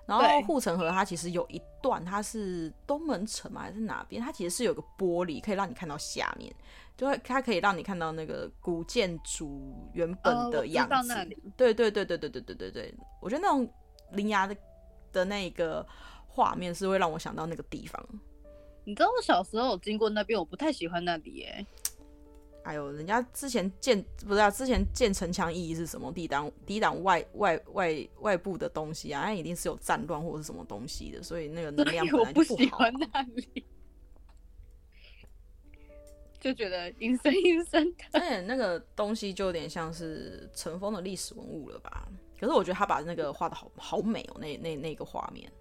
[0.07, 4.21] 然后护城河它其实有一段，它是东门城嘛还是哪边？
[4.21, 6.53] 它其实是有个玻璃可以让你看到下面，
[6.97, 11.13] 就会它可以让你看到那个古建筑原本的样子。
[11.13, 13.73] 哦、对对对对对对对对对，我觉得那种
[14.13, 14.57] 铃芽的
[15.13, 15.87] 的那个
[16.27, 18.05] 画面是会让我想到那个地方。
[18.85, 21.67] 你知道我小时候有经过那边，我不太喜欢那里耶。
[22.63, 26.13] 哎呦，人家之前建不知道、啊、之前建城墙意义是什么？
[26.13, 32.53] 抵挡抵挡外外外外部的东西啊，那一定是有战乱或者是什么东西的，所以那个能量本来就不好。
[32.53, 33.65] 我不喜欢那里，
[36.39, 38.05] 就觉得阴森阴森的。
[38.13, 42.09] 对，那个东西就有点像是尘封的历史文物了吧？
[42.41, 45.53] 可是我觉得他把那个画的好好美哦，那那那个画面，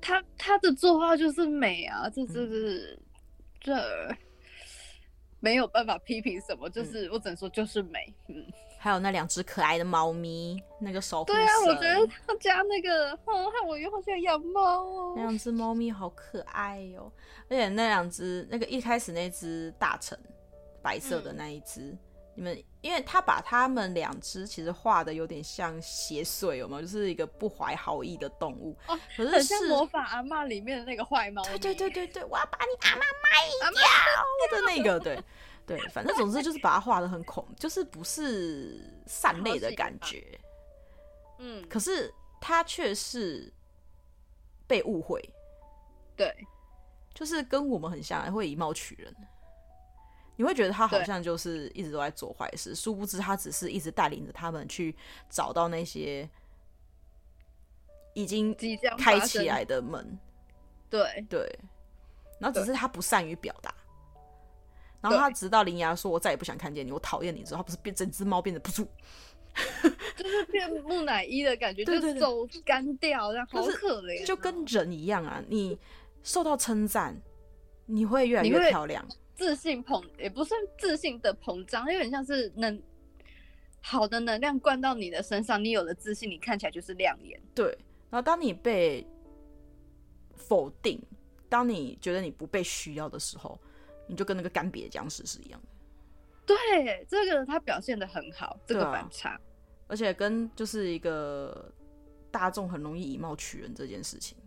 [0.00, 2.98] 他他的作画就是美啊，这这是
[3.60, 3.74] 这。
[3.74, 4.16] 嗯
[5.38, 8.12] 没有办法批评什么，就是、嗯、我只能说就是美。
[8.26, 8.44] 嗯，
[8.78, 11.36] 还有那两只可爱的猫咪，那个守护神。
[11.36, 15.12] 对啊，我觉得他家那个，哦，害我以后想养猫哦。
[15.14, 17.12] 那两只猫咪好可爱哟、哦，
[17.50, 20.18] 而且那两只，那个一开始那只大橙，
[20.82, 21.82] 白色的那一只。
[21.82, 21.98] 嗯
[22.36, 26.82] 你们，因为他把他们两只其实画的有点像邪祟，有没有？
[26.82, 28.76] 就是一个不怀好意的动物。
[28.86, 31.42] 哦，可是，是很像魔法阿嬷里面的那个坏猫。
[31.44, 35.18] 对对对对对，我要把你阿妈卖掉的那个，对
[35.66, 40.38] 对，反正总之就是把它画的很恐，就是不是善类的感觉。
[41.38, 43.50] 嗯，可是他却是
[44.66, 45.22] 被误会。
[46.14, 46.34] 对，
[47.14, 49.16] 就是跟我们很像，会以貌取人。
[50.36, 54.94] 你会觉得他好像就是一直都在做坏事，殊不知他只是一直带领着他们去
[55.30, 56.28] 找到那些
[58.14, 58.54] 已经
[58.98, 60.18] 开起来的门。
[60.88, 61.58] 对对，
[62.38, 63.74] 然后只是他不善于表达，
[65.00, 68.86] 然后他直到铃芽说“我再也不想看见你，我讨厌你”之后，他不是变整只猫变得不住，
[70.16, 75.42] 就是变木乃伊的感觉，就是手干掉，然后好可怜，就跟人一样啊！
[75.48, 75.76] 你
[76.22, 77.20] 受到称赞，
[77.86, 79.04] 你会越来越漂亮。
[79.36, 82.82] 自信膨也不算自信的膨胀，有点像是能
[83.80, 87.40] 好的能量灌到你的身上，你有了自信，你看起来就是亮眼。
[87.54, 87.66] 对，
[88.10, 89.06] 然后当你被
[90.34, 91.00] 否定，
[91.48, 93.60] 当你觉得你不被需要的时候，
[94.08, 95.68] 你就跟那个干瘪的僵尸是一样的。
[96.46, 99.38] 对，这个他表现的很好，这个反差，
[99.86, 101.70] 而且跟就是一个
[102.30, 104.38] 大众很容易以貌取人这件事情，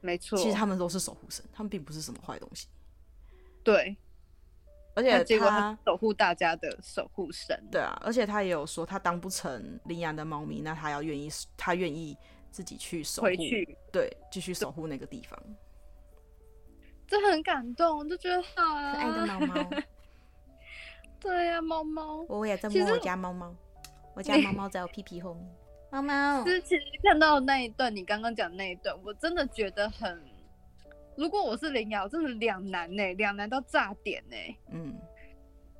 [0.00, 2.66] 没错，其实他们都是守护神，他们并不是什么坏东西。
[3.62, 3.96] 对，
[4.94, 7.62] 而且结果他守护大家的守护神。
[7.70, 12.16] 对啊，而且他也有说，他当不成领养的猫咪，那他要愿意，他愿意
[12.50, 15.38] 自己去守护，回去，对，继续守护那个地方。
[17.06, 19.70] 这很感动，就觉得好啊，可爱的猫猫。
[21.20, 23.54] 对呀、啊，猫猫，我也在摸我家猫猫，
[24.14, 25.48] 我家猫猫在我屁屁后面。
[25.90, 30.37] 猫猫，其实看到那一段，你刚刚讲那一段，我真的觉得很。
[31.18, 34.36] 如果我是林瑶，真的两难呢，两难到炸点呢。
[34.70, 34.96] 嗯，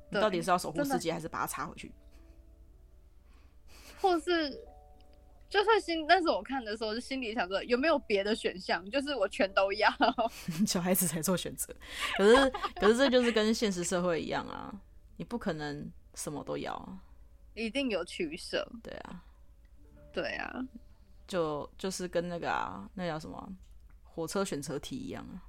[0.09, 1.89] 你到底是要守护世界，还是把它插回去？
[4.01, 4.51] 或是，
[5.49, 8.83] 就算心，但是我看的时候，就心里想说，有没有别的选项？
[8.91, 9.89] 就是我全都要。
[10.67, 11.73] 小孩子才做选择，
[12.17, 14.77] 可是，可是这就是跟现实社会一样啊，
[15.15, 16.99] 你不可能什么都要啊，
[17.53, 18.69] 一定有取舍。
[18.83, 19.23] 对啊，
[20.11, 20.67] 对啊，
[21.25, 23.49] 就就是跟那个啊，那叫什么？
[24.19, 25.39] 火车选择题一样啊，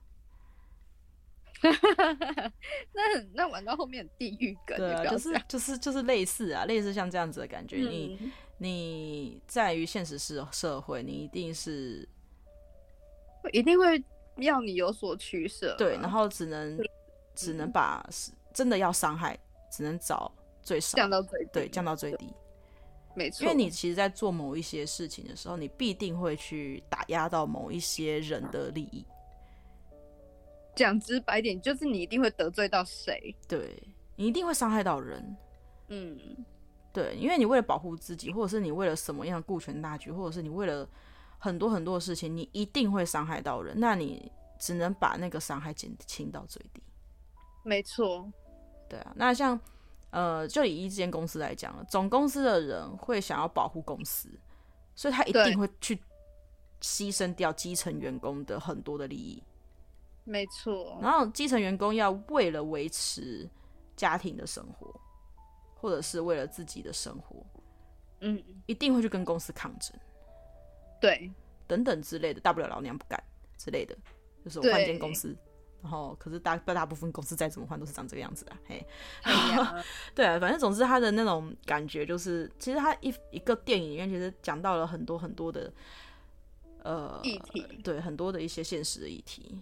[2.94, 7.78] 那那玩到后面地狱梗，对啊，就是就是就是类似啊，类似像这样子的感觉。
[7.78, 12.08] 嗯、你你在于现实社社会，你一定是
[13.52, 14.00] 一定会
[14.36, 16.78] 要你有所取舍，对，然后只能
[17.34, 18.08] 只能把
[18.54, 19.36] 真的要伤害，
[19.68, 20.30] 只能找
[20.62, 22.32] 最少降到最低，对，降到最低。
[23.14, 29.04] 没错，因为你其实，在做某一些事情的时候，你必定会去打压到某一些人的利益。
[30.76, 33.34] 讲直白点，就是你一定会得罪到谁？
[33.48, 33.82] 对，
[34.14, 35.36] 你一定会伤害到人。
[35.88, 36.16] 嗯，
[36.92, 40.88] 对，因为你为了保护自己，或者是你为了什么样顾全大局，或者是你为了
[41.38, 43.74] 很多很多的事情，你一定会伤害到人。
[43.78, 46.80] 那你只能把那个伤害减轻到最低。
[47.64, 48.30] 没错。
[48.88, 49.60] 对啊，那像。
[50.10, 54.28] 呃，就以一间公司来讲，总公司的人会想要保护公司，
[54.94, 55.96] 所以他一定会去
[56.80, 59.42] 牺牲掉基层员工的很多的利益。
[60.24, 60.98] 没错。
[61.00, 63.48] 然后基层员工要为了维持
[63.96, 65.00] 家庭的生活，
[65.76, 67.44] 或者是为了自己的生活，
[68.20, 69.96] 嗯，一定会去跟公司抗争。
[71.00, 71.30] 对，
[71.66, 73.22] 等等之类的，大不了老娘不干
[73.56, 73.96] 之类的，
[74.44, 75.36] 就是我换间公司。
[75.82, 78.86] 然后，可是大大部分公司再怎么换都是长这个样子的，嘿，
[80.14, 85.72] 对啊，反正总之他的那种感觉就是，其实他一一个电影里面其实讲到了很多很多的
[86.82, 89.58] 呃议题，对，很多的一些现实的议题。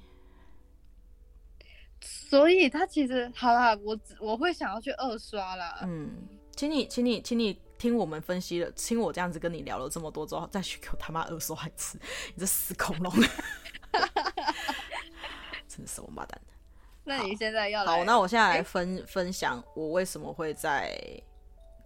[2.01, 5.81] 所以他其实好啦，我我会想要去二刷啦。
[5.83, 6.11] 嗯，
[6.55, 11.99] 请你，请你，请你听我们分析了，听我这样子跟你聊了这么多之后，再去给我他妈二刷一次，
[12.35, 13.13] 你这死恐龙！
[15.99, 16.41] 什么王八蛋？
[17.05, 20.95] 那你现在要好，那我现在来分、欸、分享我为什么会在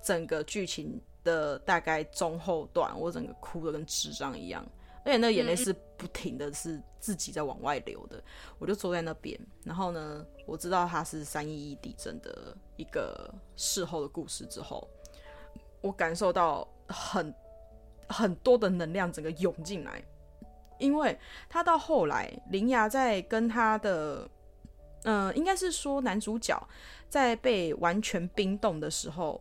[0.02, 4.66] 整个剧情的大概中后段，我整个哭的跟智障一样，
[5.04, 8.16] 而且那眼泪是不停的，是自己在往外流的。
[8.16, 8.22] 嗯、
[8.58, 14.88] 我就坐在那边，然后呢，我知道它是三一一地震的一个事后的故事之后，
[15.80, 17.32] 我感受到很
[18.08, 20.02] 很多的能量整个涌进来。
[20.82, 21.16] 因为
[21.48, 24.28] 他到后来，林牙在跟他的，
[25.04, 26.60] 嗯、呃，应该是说男主角
[27.08, 29.40] 在被完全冰冻的时候，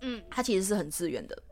[0.00, 1.42] 嗯，他其实是很自愿的，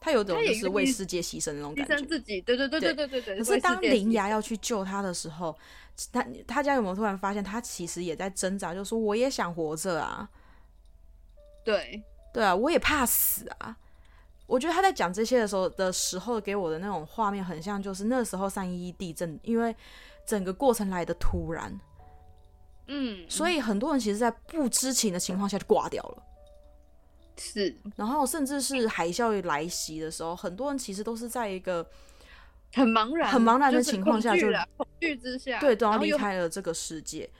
[0.00, 3.38] 他有种就是为世界牺牲的那种感觉，牺牲自己，对对对对对对对。
[3.38, 5.54] 可是当林牙要去救他的时候，
[6.10, 10.28] 他他家有没有突然发现，他其实也在挣扎，就是说我也想活着啊，
[11.62, 12.02] 对
[12.32, 13.76] 对啊，我也怕死啊。
[14.50, 19.74] 我觉得他在讲这些的时候的时候，给我的那种画面很像，就是那时候三一一地震，因为
[20.26, 21.78] 整个过程来的突然，
[22.88, 26.22] 嗯，所以很多人其实，在不知情的情况下就挂掉了，
[27.36, 31.88] 是，然后甚至是海啸来袭的时候，很多人其实都是在一个
[32.74, 37.30] 很茫然、很茫然的情况下就恐惧之下，对，都要离开了这个世界。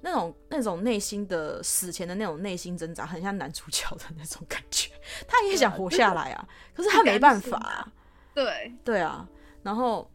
[0.00, 4.90] 那种那种内心的死前的那种内心挣扎，很像男主角的那种感觉。
[5.26, 7.92] 他也想活下来啊，可是他没办法啊。
[8.34, 9.28] 对对啊，
[9.62, 10.08] 然后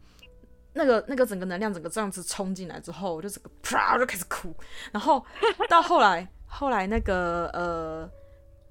[0.72, 4.54] 那个那个整个能量整个这样子冲进来之后，我就整个啪就开始哭。
[4.90, 5.24] 然后
[5.68, 8.10] 到后来后来那个呃，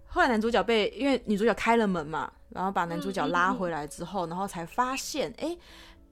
[0.08, 5.50] 后来男主角被因为女主角开了门嘛，然后把男主角拉回来之后，然后才发现哎。
[5.50, 5.60] 欸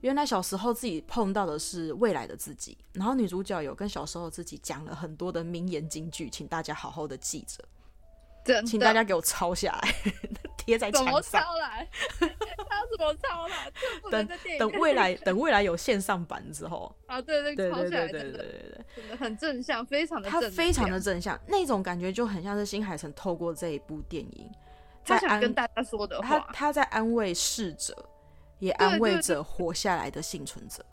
[0.02, 9.96] 原来小时候自己碰到的是未来的自己，然后女主角有跟小时候自己讲了很多的名言金句，请大家好好的记着，请大家给我抄下来，
[10.58, 11.06] 贴在墙上。
[11.06, 11.88] 怎么抄来？
[12.20, 13.72] 他怎么抄来？
[14.10, 14.28] 等
[14.58, 24.50] 等未来等未来有线上版之后啊，对对对对对对对对对，真的很正向，非常的他非常的正向，那种感觉就很像是新海诚透过这一部电影，
[25.06, 27.96] 他想跟大家说的话，他他在安慰逝者。
[28.62, 30.86] 也安慰着活下来的幸存者，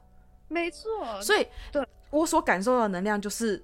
[0.49, 0.91] 没错。
[1.21, 3.63] 所以，对我所感受到的能量就是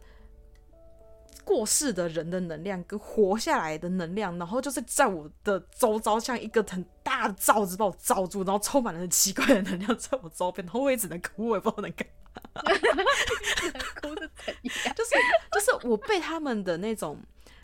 [1.42, 12.62] 过世的人的能量跟活下来的能量，然后就是在我的周遭像一个很大的罩子把我罩住，然后充满了很奇怪的能量在我周边，然后我也只能哭，我也不知道能干嘛。
[14.02, 14.74] 哭的怎样？
[14.94, 15.14] 就是
[15.50, 17.18] 就是我被他们的那种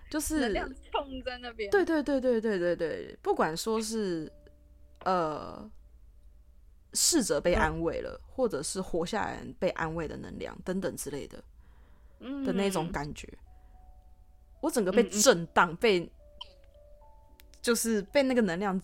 [0.08, 1.70] 就是能量冲在那边。
[1.70, 4.32] 对对对对对对对，不管说是
[5.04, 5.70] 呃。
[6.92, 11.42] 逝者被安慰了，嗯、或者是活下来被安慰的能量等等之类的，
[12.20, 13.28] 嗯、的那种感觉，
[14.60, 16.10] 我整个被震荡，被
[17.62, 18.80] 就是被那个能量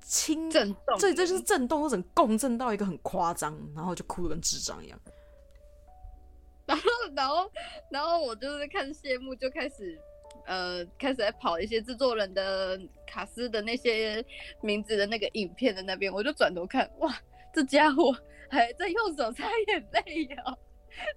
[0.00, 5.00] 轻震动，这这就是震动，或者共振到一个很夸张，然后就哭的跟智障一样。
[6.66, 6.82] 然后，
[7.14, 7.50] 然后，
[7.90, 10.00] 然后我就是看谢幕就开始。
[10.46, 14.24] 呃，开始在跑一些制作人的卡斯的那些
[14.60, 17.16] 名字的那个影片的那边，我就转头看，哇，
[17.52, 18.14] 这家伙
[18.50, 20.56] 还在用手擦眼泪呀！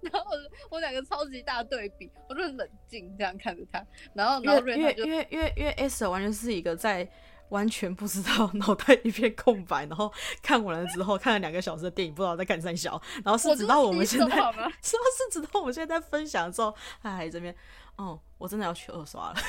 [0.02, 0.32] 然后
[0.72, 7.08] 我两个超级大对比，我就很冷静这样看着他，然后然后瑞因为因为因为 S 完全是一个在
[7.50, 10.12] 完全不知道，脑袋一片空白，然后
[10.42, 14.26] 看完了之后看了两个小时的电影，不知道在干三小，然后是直到我们现在，
[14.82, 17.56] 是不是直到我们现在在分享之后，哎，这边。
[17.98, 19.36] 哦，我真的要去二刷了。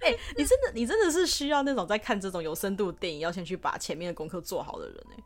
[0.00, 5.22] 哎、欸，你真的，你真的是需要那种在看这种有深度的电影，要先去把前面的功课做好的人哎。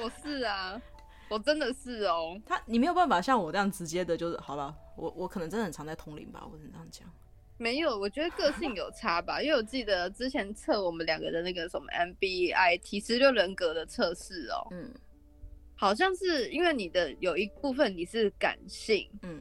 [0.00, 0.80] 我是啊，
[1.28, 2.40] 我真的是哦。
[2.46, 4.74] 他，你没有办法像我这样直接的，就是好了。
[4.96, 7.10] 我我可能真的很常在通灵吧，我只能这样讲。
[7.56, 14.68] 没有，我觉得个性有差吧，因为我记得之前测我们两个的那个什么 MBTI 十六人格的测试哦。
[14.70, 14.94] 嗯。
[15.80, 19.40] 好像是因为你的有一部分你是感性，嗯，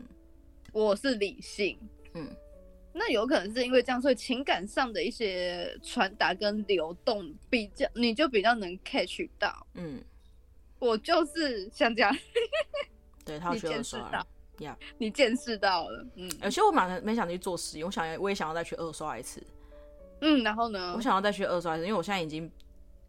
[0.72, 1.76] 我是理性，
[2.14, 2.28] 嗯，
[2.94, 10.00] 那有可能是因为这样，所以情感上的一些传达跟流动比较，你就比较能 catch 到，嗯，
[10.78, 12.16] 我就是像这样，
[13.26, 14.00] 对他觉得说
[14.60, 19.42] 呀， 你见识到了，嗯，而且我蛮没想去做实验，我想我也想要再去二刷一次，
[20.22, 22.52] 嗯，然后呢，我想要再去二刷一次，因为我现在已经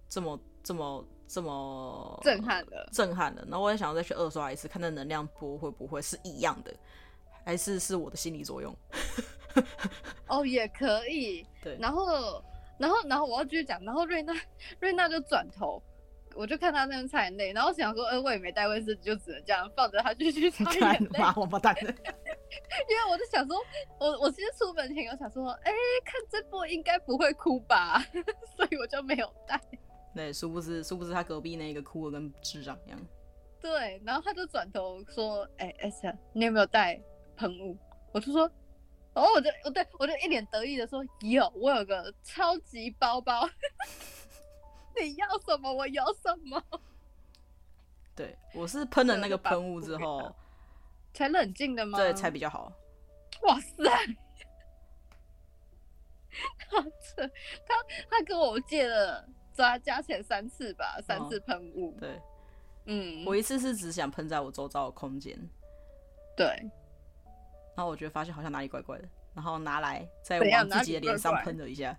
[0.08, 1.06] 这么这么。
[1.28, 3.42] 这么震撼的，震撼的。
[3.48, 6.74] 然后我也想要再去二刷一次，看那能量波会不会是一样的，
[7.44, 8.74] 还是是我的心理作用？
[10.28, 11.46] 哦，也可以。
[11.62, 12.42] 对，然后，
[12.78, 13.82] 然后，然后我要继续讲。
[13.84, 14.32] 然后瑞娜，
[14.80, 15.82] 瑞娜就转头，
[16.34, 17.52] 我就看她那边擦眼泪。
[17.52, 21.18] 然后想说，呃，我也没带卫生纸，就只能这样放着她继续擦眼泪。
[21.36, 21.74] 王八蛋！
[21.80, 23.56] 因为我就想说，
[23.98, 25.72] 我我其实出门前我想说，哎，
[26.04, 28.02] 看这波应该不会哭吧，
[28.56, 29.60] 所以我就没有带。
[30.14, 32.98] 对，殊不知，殊不知他隔壁那个哭的跟智障一样。
[33.60, 37.00] 对，然后他就转头说：“哎、欸、，S，你有没有带
[37.36, 37.76] 喷雾？”
[38.12, 38.50] 我就说
[39.14, 43.48] ：“哦，我就，我对我就一脸得意的说，有，我有个超级包包。
[45.00, 46.62] 你要什么，我有什么。
[48.16, 50.34] ”对，我是喷了那个喷雾之后，
[51.12, 51.98] 才冷静的吗？
[51.98, 52.72] 对，才比较好。
[53.42, 53.82] 哇塞！
[56.70, 56.80] 他
[57.66, 57.74] 他
[58.10, 59.28] 他跟我借了。
[59.58, 61.94] 加加起来三次吧，三次喷雾、哦。
[62.00, 62.20] 对，
[62.86, 65.36] 嗯，我一次是只想喷在我周遭的空间。
[66.36, 66.46] 对，
[67.76, 71.96] 然后我觉得发现好像哪里怪怪的，然后拿来再往自己的脸上喷了一下，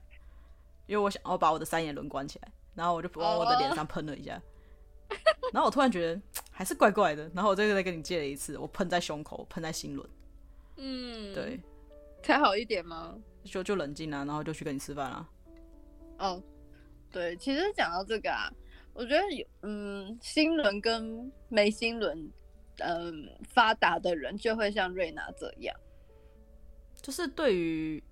[0.87, 4.41] 因为我想我把我的三眼轮关起来，然后我就往我的脸上喷了一下，
[5.09, 5.15] 哦、
[5.51, 10.09] 然后我突然觉得还是怪怪的，然后我这个再跟你借了一次，我喷在胸口，喷在心轮。
[10.77, 11.59] 嗯，对，
[12.23, 13.17] 才好一点吗？
[13.43, 15.29] 就就冷静啊，然后就去跟你吃饭了。
[16.19, 16.41] 哦。
[17.11, 18.51] 对，其实讲到这个啊，
[18.93, 22.31] 我觉得有嗯，新轮跟没新轮，
[22.77, 25.75] 嗯，发达的人就会像瑞娜这样，
[27.01, 28.03] 就是对于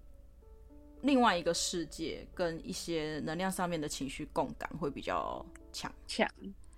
[1.01, 5.93] 另外一个世界跟一些能量上面的情绪共感会比较强。
[6.07, 6.27] 强，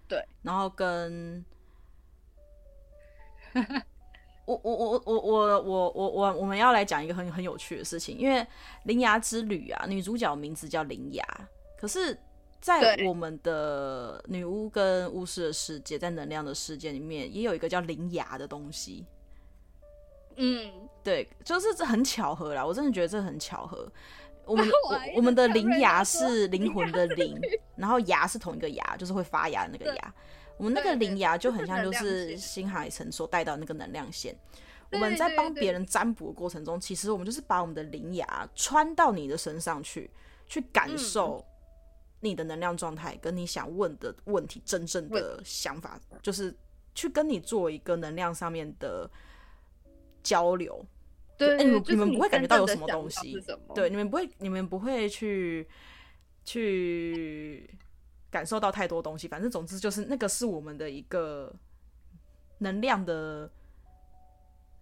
[0.08, 1.44] 对，然后跟
[4.46, 8.42] 我我我我我我我我我们要来讲一个很很有趣的事情，因为
[8.84, 11.24] 《铃芽之旅》啊，女主角名字叫铃芽。
[11.80, 12.18] 可是，
[12.60, 19.06] 在我们的女巫跟巫师的世界，在能量的世界里面，也有一个叫灵牙的东西。
[20.36, 20.70] 嗯，
[21.02, 22.66] 对，就是这很巧合啦。
[22.66, 23.90] 我真的觉得这很巧合。
[24.44, 27.40] 我们我，我们的灵牙是灵魂的灵，
[27.78, 30.14] 然后牙是同一个牙，就是会发芽的那个牙。
[30.58, 34.36] 我们那个灵牙就很像，就是新海诚所带到那个能量线。
[34.92, 40.12] 我们在帮别人占卜的过程中，其实我们就是把我们的灵牙穿到你的身上去，
[40.46, 41.42] 去感受。
[42.20, 46.54] 你的能量状态跟你想问的问题，真正的想法，就是
[46.94, 49.10] 去跟你做一个能量上面的
[50.22, 50.86] 交流。
[51.38, 53.42] 对，欸、你们你们不会感觉到有什么东西，
[53.74, 55.66] 对，你们不会，你们不会去
[56.44, 57.74] 去
[58.30, 59.26] 感受到太多东西。
[59.26, 61.56] 反正总之就是那个是我们的一个
[62.58, 63.50] 能量的，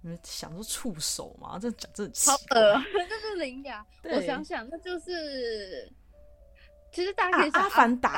[0.02, 1.60] 你们想说触手吗？
[1.60, 2.74] 这讲这很奇怪，呃，
[3.08, 3.86] 这是灵感。
[4.06, 5.88] 我想想，那就是
[6.98, 8.10] 其实大家可以想阿凡达。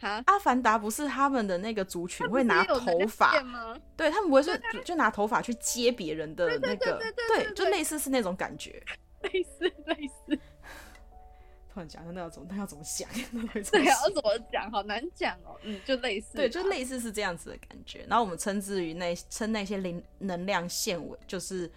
[0.00, 3.32] 啊阿凡达不是他们的那个族群会拿头发，
[3.94, 6.98] 对他们不会是就拿头发去接别人的那个，
[7.34, 8.82] 对，就类似是那种感觉，
[9.20, 10.38] 类 似类似。
[11.70, 13.06] 突然讲那要怎么那要怎么想？
[13.70, 14.70] 对，要怎么讲？
[14.72, 15.54] 好难讲哦。
[15.64, 18.06] 嗯，就类似，对，就类似是这样子的感觉。
[18.08, 21.70] 然后我们称之于那称那些灵能量线为就是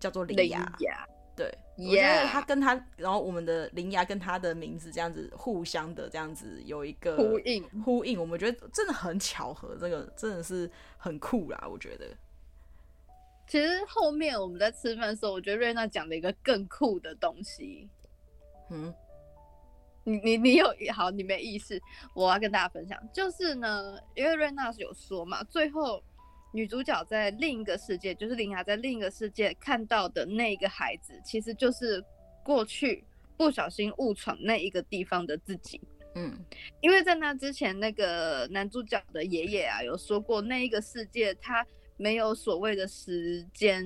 [0.00, 1.06] 叫做铃芽。
[1.36, 12.06] 对.我觉得他跟他，然后我们的铃芽跟他的名字这样子互相的这样子有一个呼应，呼应，我们觉得真的很巧合，这个真的是很酷啦，我觉得。
[13.46, 17.86] 其实后面我们在吃饭的时候，我觉得瑞娜讲了一个更酷的东西。
[18.70, 18.94] 嗯，
[20.04, 21.78] 你你你有好，你没意识，
[22.14, 26.02] 我要跟大家分享，就是呢，因为瑞娜是有说嘛，最后。
[26.56, 32.02] 女主角在另一个世界，就是林雅在另一个世界看到的那一个孩子，其实就是
[32.42, 33.04] 过去
[33.36, 35.78] 不小心误闯那一个地方的自己。
[36.14, 36.34] 嗯，
[36.80, 41.62] 因为在那之前，那个男主角的爷爷啊有说过，那一个世界他
[41.98, 43.84] 没有所谓的时间，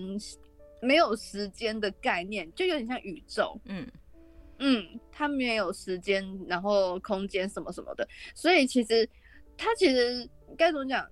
[0.81, 3.61] 没有时间的概念，就有点像宇宙。
[3.65, 3.85] 嗯
[4.61, 9.09] 嗯，他没有时间，然后空间什么什么的，所以其实
[9.57, 11.05] 他其实该怎么讲？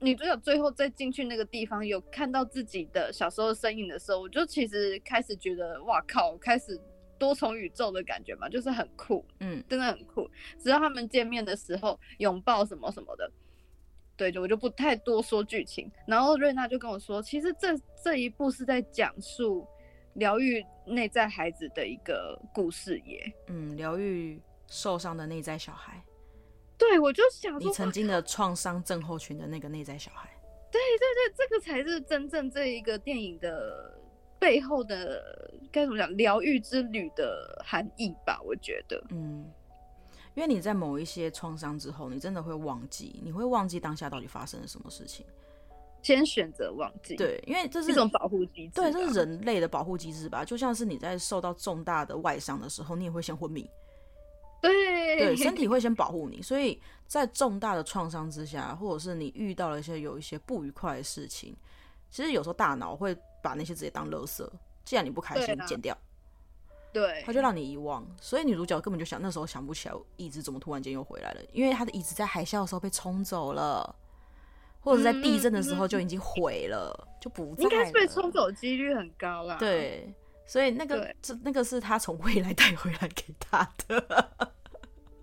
[0.00, 6.80] 女主角最后再进去那个地方，有看到自己的小时候身影的时候，我就其实开始觉得，哇靠，开始
[7.18, 10.30] 多重宇宙的感觉嘛，就是很酷，嗯，真的很酷。
[10.58, 13.28] 直到他们见面的时候，拥抱什么什么的，
[14.16, 15.90] 对，就我就不太多说剧情。
[16.06, 19.66] 然后瑞娜就跟我说，其实这这一部是在讲述
[20.14, 26.00] 疗愈内在孩子的一个故事耶，嗯，疗愈受伤的内在小孩。
[26.78, 30.30] 对，我就想说，你曾经的创伤症候群的那个内在小孩。
[30.70, 33.98] 对对对，这个才是真正这一个电影的
[34.38, 38.40] 背后的该怎么讲疗愈之旅的含义吧？
[38.44, 39.50] 我觉得，嗯，
[40.34, 45.24] 因为你在某一些创伤之后，你真的会忘记，你会忘记当下到底发生了什么事情，
[46.02, 47.16] 先选择忘记。
[47.16, 50.44] 对，因为这是一种保护机制，对，这是人类的保护机制吧？
[50.44, 53.68] 就像是你在受到重大的外伤的时候，你也会先昏迷。
[54.60, 61.56] 对对，身 体会先保护你，所以在重大的创伤之下，或者是你遇到了一些有一些不愉快的事情，
[62.10, 64.48] 其实有时候大脑会把那些直接当垃圾，
[64.84, 65.96] 既然你不开心，剪掉，
[66.92, 68.06] 对，他就让你遗忘。
[68.20, 73.94] 所以女主角根本就想那时候想不起来椅子怎么突然间又回来了，因为她的椅子在海啸的时候被冲走了，
[74.80, 77.54] 或者在地震的时候就已经毁了，嗯、就不。
[77.58, 79.56] 应该是被冲走几率很高啦。
[79.58, 80.12] 对。
[80.46, 84.27] 所以那个这那个是他从未来带回来给他的，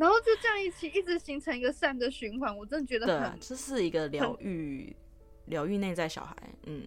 [0.05, 4.95] 然后就这样一起一直形成一个善的循环，我真的觉得很，这是一个疗愈
[5.45, 6.35] 疗愈内在小孩，
[6.67, 6.83] 嗯，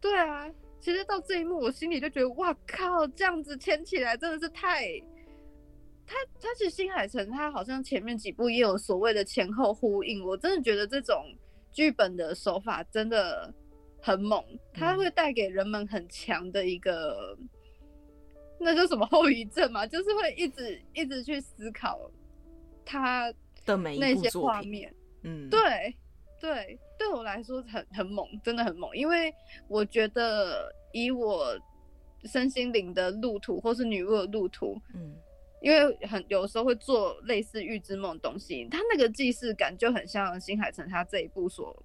[0.00, 4.98] 对啊，其实到这一幕，我心里就觉得哇靠，这样子牵起来真的是太，
[6.06, 11.22] 他他其实新海诚他好像前面几部也有所谓的前后呼应，我真的觉得这种
[11.70, 13.52] 剧本的手法真的
[14.00, 14.42] 很猛，
[14.72, 17.36] 它会带给人们很强的一个。
[18.58, 19.86] 那叫什么后遗症嘛？
[19.86, 22.10] 就是会一直一直去思考
[22.88, 23.30] 他
[23.66, 24.92] 的每一部画面。
[25.22, 25.94] 嗯，对
[26.40, 28.96] 对，对我来说很很猛，真的很猛。
[28.96, 29.32] 因为
[29.68, 31.58] 我觉得以我
[32.24, 35.14] 身心灵的路途，或是女巫的路途，嗯，
[35.60, 41.76] 因为很有时候会做类似预知梦的东西，他那个既视感就很像新海诚他这一部所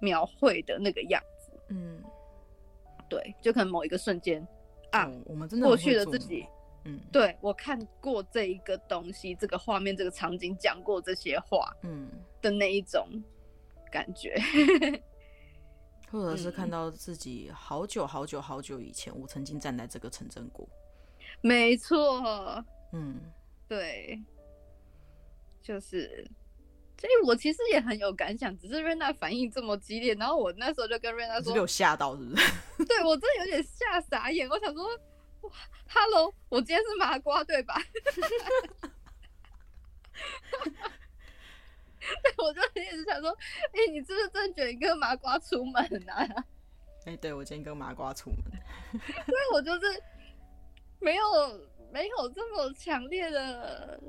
[0.00, 1.52] 描绘的那个样子。
[1.70, 2.00] 嗯，
[3.08, 4.46] 对，就可能某一个瞬间。
[4.90, 6.46] 啊、嗯，我们真的过去的自己，
[6.88, 12.08] 嗯，对，我看过这一个东西，这个画面，这个场景，讲过这些话，嗯，
[12.40, 13.06] 的那一种
[13.92, 14.34] 感觉，
[14.90, 15.02] 嗯、
[16.10, 20.66] 或者是看到自己好久好久好久以前，我曾经站在这个城镇过，
[21.42, 23.20] 没错，嗯，
[23.68, 24.22] 对，
[25.62, 26.26] 就是。
[27.00, 32.52] 所以我其实也很有感想，只是瑞娜反应这么激烈，然后我那时候就跟瑞娜说：“是被我吓到是不是？”
[32.84, 34.48] 对，我真的有点吓傻眼。
[34.48, 34.90] 我想说：“哇
[35.88, 37.74] ，Hello，我今天是麻瓜对吧？”
[42.00, 43.30] 对，我就一直想说
[43.72, 46.16] ：“哎、欸，你是不是真的卷一个麻瓜出门啊？”
[47.06, 48.38] 哎、欸，对，我今天跟麻瓜出门。
[49.26, 50.02] 所以我就是
[51.00, 51.22] 没有
[51.92, 54.00] 没有这么强烈的。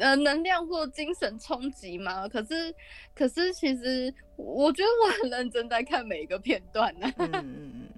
[0.00, 2.26] 呃，能量或精神冲击吗？
[2.26, 2.74] 可是，
[3.14, 7.14] 可是，其实我觉得我很认真在看每一个片段呢、啊。
[7.18, 7.95] 嗯嗯嗯，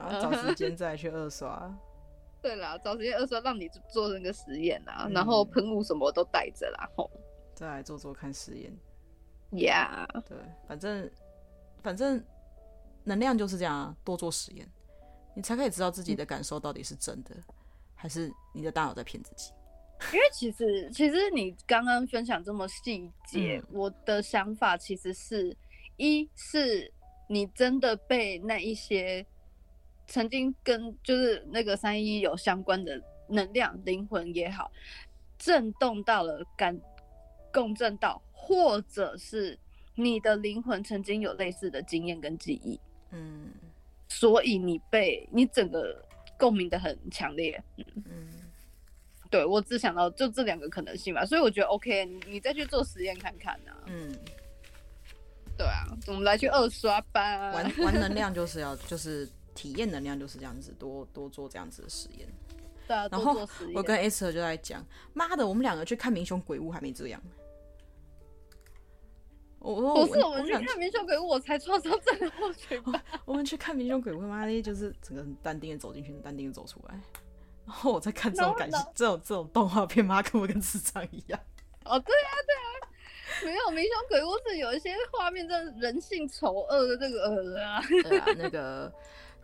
[0.00, 1.72] 然后找时间再去二刷。
[2.42, 7.10] 对啦，找时间二刷让你做那个实验啊，嗯、然后喷雾什么都带着啦，吼。
[7.54, 8.72] 再来做做看实验。
[9.62, 10.22] 呀，Yeah.
[10.22, 11.10] 对，反正
[11.82, 12.24] 反正
[13.04, 14.66] 能量就是这样啊，多做实验，
[15.34, 17.44] 你才可以知道自己的感受到底是真的，嗯、
[17.94, 19.52] 还是你的大脑在骗自己。
[20.14, 25.54] 因为其实其实你刚刚分享这么细节，嗯、我的想法其实是
[25.98, 26.90] 一是
[27.28, 29.26] 你真的被那一些
[30.10, 34.70] 曾经跟就是那个三一有相关的能量灵魂也好，
[35.38, 36.78] 震动到了感
[37.52, 39.56] 共振到，或者是
[39.94, 42.78] 你的灵魂曾经有类似的经验跟记忆，
[43.12, 43.52] 嗯，
[44.08, 46.04] 所以你被你整个
[46.36, 48.28] 共鸣的很强烈，嗯嗯。
[49.30, 53.78] 对，我只想到就这两个可能性吧，所以我觉得 OK，你你再去做实验看看啊。
[53.86, 54.12] 嗯，
[55.56, 57.52] 对啊，我们来去二刷吧。
[57.52, 59.28] 玩玩能量就是要就是
[59.60, 62.26] 体验能量就是这样子，多多做这样子的实验。
[62.88, 64.82] 对啊，然后我跟 S 就在讲，
[65.12, 67.20] 妈的，我们两个去看《民雄鬼屋》还没这样。
[69.58, 73.04] 我不是我们去看《民雄鬼屋》，我才创伤症的过去吧。
[73.26, 76.98] 我们去看《民雄鬼屋》，妈的，就是整个很淡定的走进去，淡定的走出来。
[77.66, 81.38] 然后我在看这种感情，这种这种动画片，妈跟我跟智障一样。
[81.84, 87.82] 哦，对啊，对啊，没有《明雄鬼屋》是有一些画面，真的人性丑恶的这个呃啊。
[88.02, 88.90] 对啊，那个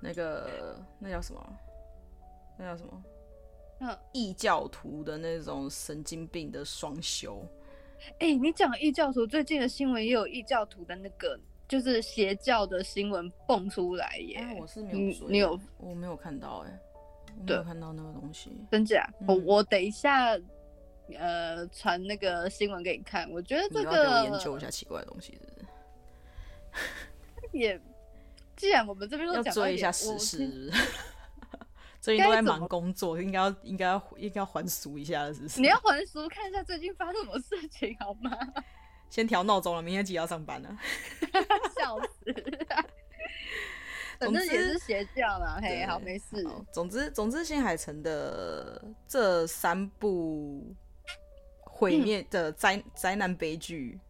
[0.01, 1.59] 那个那叫什么？
[2.59, 3.05] 那叫什么？
[3.81, 7.47] 嗯，异教徒的那种神经病的双修。
[8.19, 11.39] 哎、欸，你讲异教徒，最近的新闻也有异教徒的那个，
[11.69, 14.39] 就是邪教的新闻蹦出来耶。
[14.39, 15.61] 啊、我是没有追，你有？
[15.79, 16.81] 我没有看到哎。
[17.45, 19.07] 没有看到那个东西，真假？
[19.29, 20.39] 我、嗯、我等一下，
[21.19, 23.31] 呃，传那个新闻给你看。
[23.31, 25.61] 我觉得这个研究一下奇怪的东西是不
[26.81, 27.79] 是， 也，
[28.57, 30.73] 既然我们这边要追一下时事？
[32.01, 35.61] 最近都在忙工作，应该要应该要应该要还俗一下是不是？
[35.61, 38.31] 你要还俗，看一下最近发生什么事情好吗？
[39.11, 40.79] 先调闹钟了，明天几点要上班呢？
[41.79, 42.35] 笑死！
[44.19, 46.45] 反正也是邪教啦，嘿，好，没事。
[46.73, 50.75] 总之，总之，新海诚的这三部
[51.61, 54.01] 毁灭的灾灾难悲剧、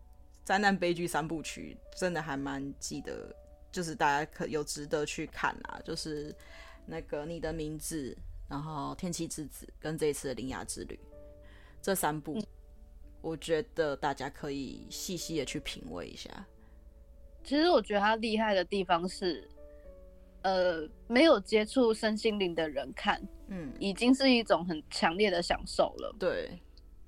[0.45, 3.35] 灾难悲剧三部曲，真的还蛮记得，
[3.77, 5.79] 就是大家可有值得去看啊。
[5.85, 6.35] 就是
[6.87, 8.17] 那个你的名字，
[8.49, 10.99] 然后天气之子，跟这一次的铃芽之旅
[11.83, 12.41] 这三部，
[13.21, 16.31] 我觉得大家可以细细的去品味一下。
[17.45, 19.47] 其实我觉得他厉害的地方是。
[20.43, 26.15] 呃，没有接触身心灵的人看，嗯，已经是一种很强烈的享受了。
[26.21, 26.57] 对，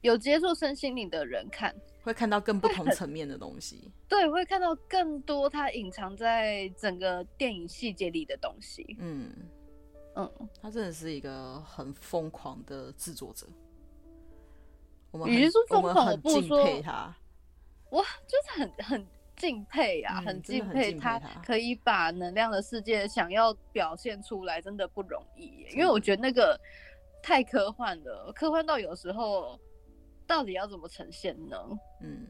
[0.01, 1.73] 有接触身心灵的人看，
[2.09, 3.93] 会看到更不同层面的东西。
[4.09, 8.97] 对，会看到更多它隐藏在整个电影细节里的东西。
[8.99, 9.31] 嗯
[10.17, 13.47] 嗯，他真的是一个很疯狂的制作者。
[15.11, 17.15] 我们与其说疯狂，我们很敬佩他。
[17.91, 19.07] 我，就是很很。
[19.39, 25.69] 敬佩啊，很敬佩他可以把能量的世界想要表现出来，真的不容易耶。
[25.71, 26.61] 因为我觉得那个
[27.23, 29.57] 太科幻了，科幻到有时候
[30.29, 31.57] 到底要怎么呈现呢？
[32.03, 32.27] 嗯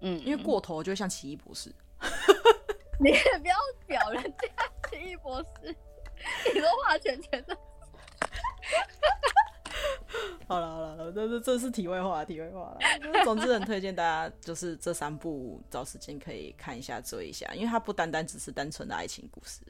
[0.00, 1.70] 嗯，因为过头就像奇异博士，
[2.98, 3.56] 你也不要
[3.86, 5.76] 表人家奇异博士，
[6.52, 7.56] 你都画圈圈的。
[10.48, 12.78] 好了好了，这是这是题外话，题外话了。
[13.22, 19.60] 总之很推荐大家，就是这三部找时间可以看一下、追一下，因为它不单单只是单纯的爱情故事，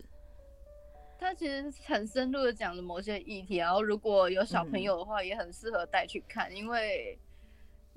[1.18, 3.56] 它其实很深入的讲了某些议题。
[3.56, 7.18] 然后如果有小朋友的话，也很适合带去看，嗯、因为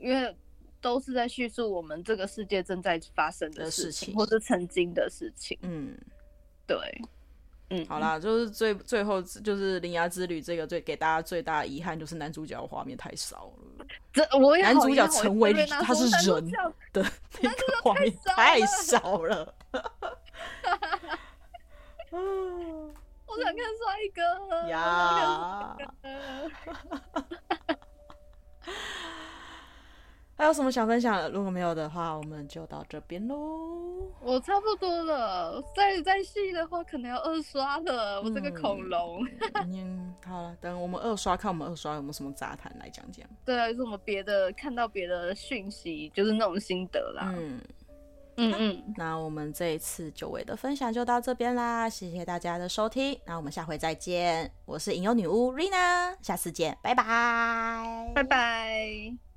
[0.01, 0.35] 因为
[0.81, 5.57] 都是在叙述我们这个世界正在发生的事情，事情或是曾经的事情。
[5.61, 5.97] 嗯，
[6.67, 6.77] 对。
[7.73, 13.85] 嗯，好啦，就是最最后就是《铃芽之旅》这个最给大家最大的遗憾就是男主角画面太少了。
[14.11, 16.51] 这我也男主角成为他是人
[16.91, 17.01] 的
[17.41, 19.55] 那个画面太少了。
[22.11, 24.21] 我想看帅哥
[24.67, 25.77] 呀。
[30.41, 31.29] 还有什么想分享的？
[31.29, 33.37] 如果没有的话，我们就到这边喽。
[34.19, 38.15] 我差不多了，再再细的话，可能要二刷了。
[38.15, 39.23] 嗯、我这个恐龙。
[39.53, 43.23] 嗯，好了，等我们二刷，看我们二刷有没有什么杂谈来讲讲。
[43.45, 47.31] 对啊，就是我们别的看到别的讯息，就是那种心得啦。
[47.37, 47.61] 嗯
[48.37, 48.93] 嗯嗯。
[48.97, 53.15] 那我们这一次久违的分享就到这边啦，谢谢大家的收听。
[53.27, 59.30] 那我们下回再见，我是影游女巫 Rina，下次见，拜拜，拜拜。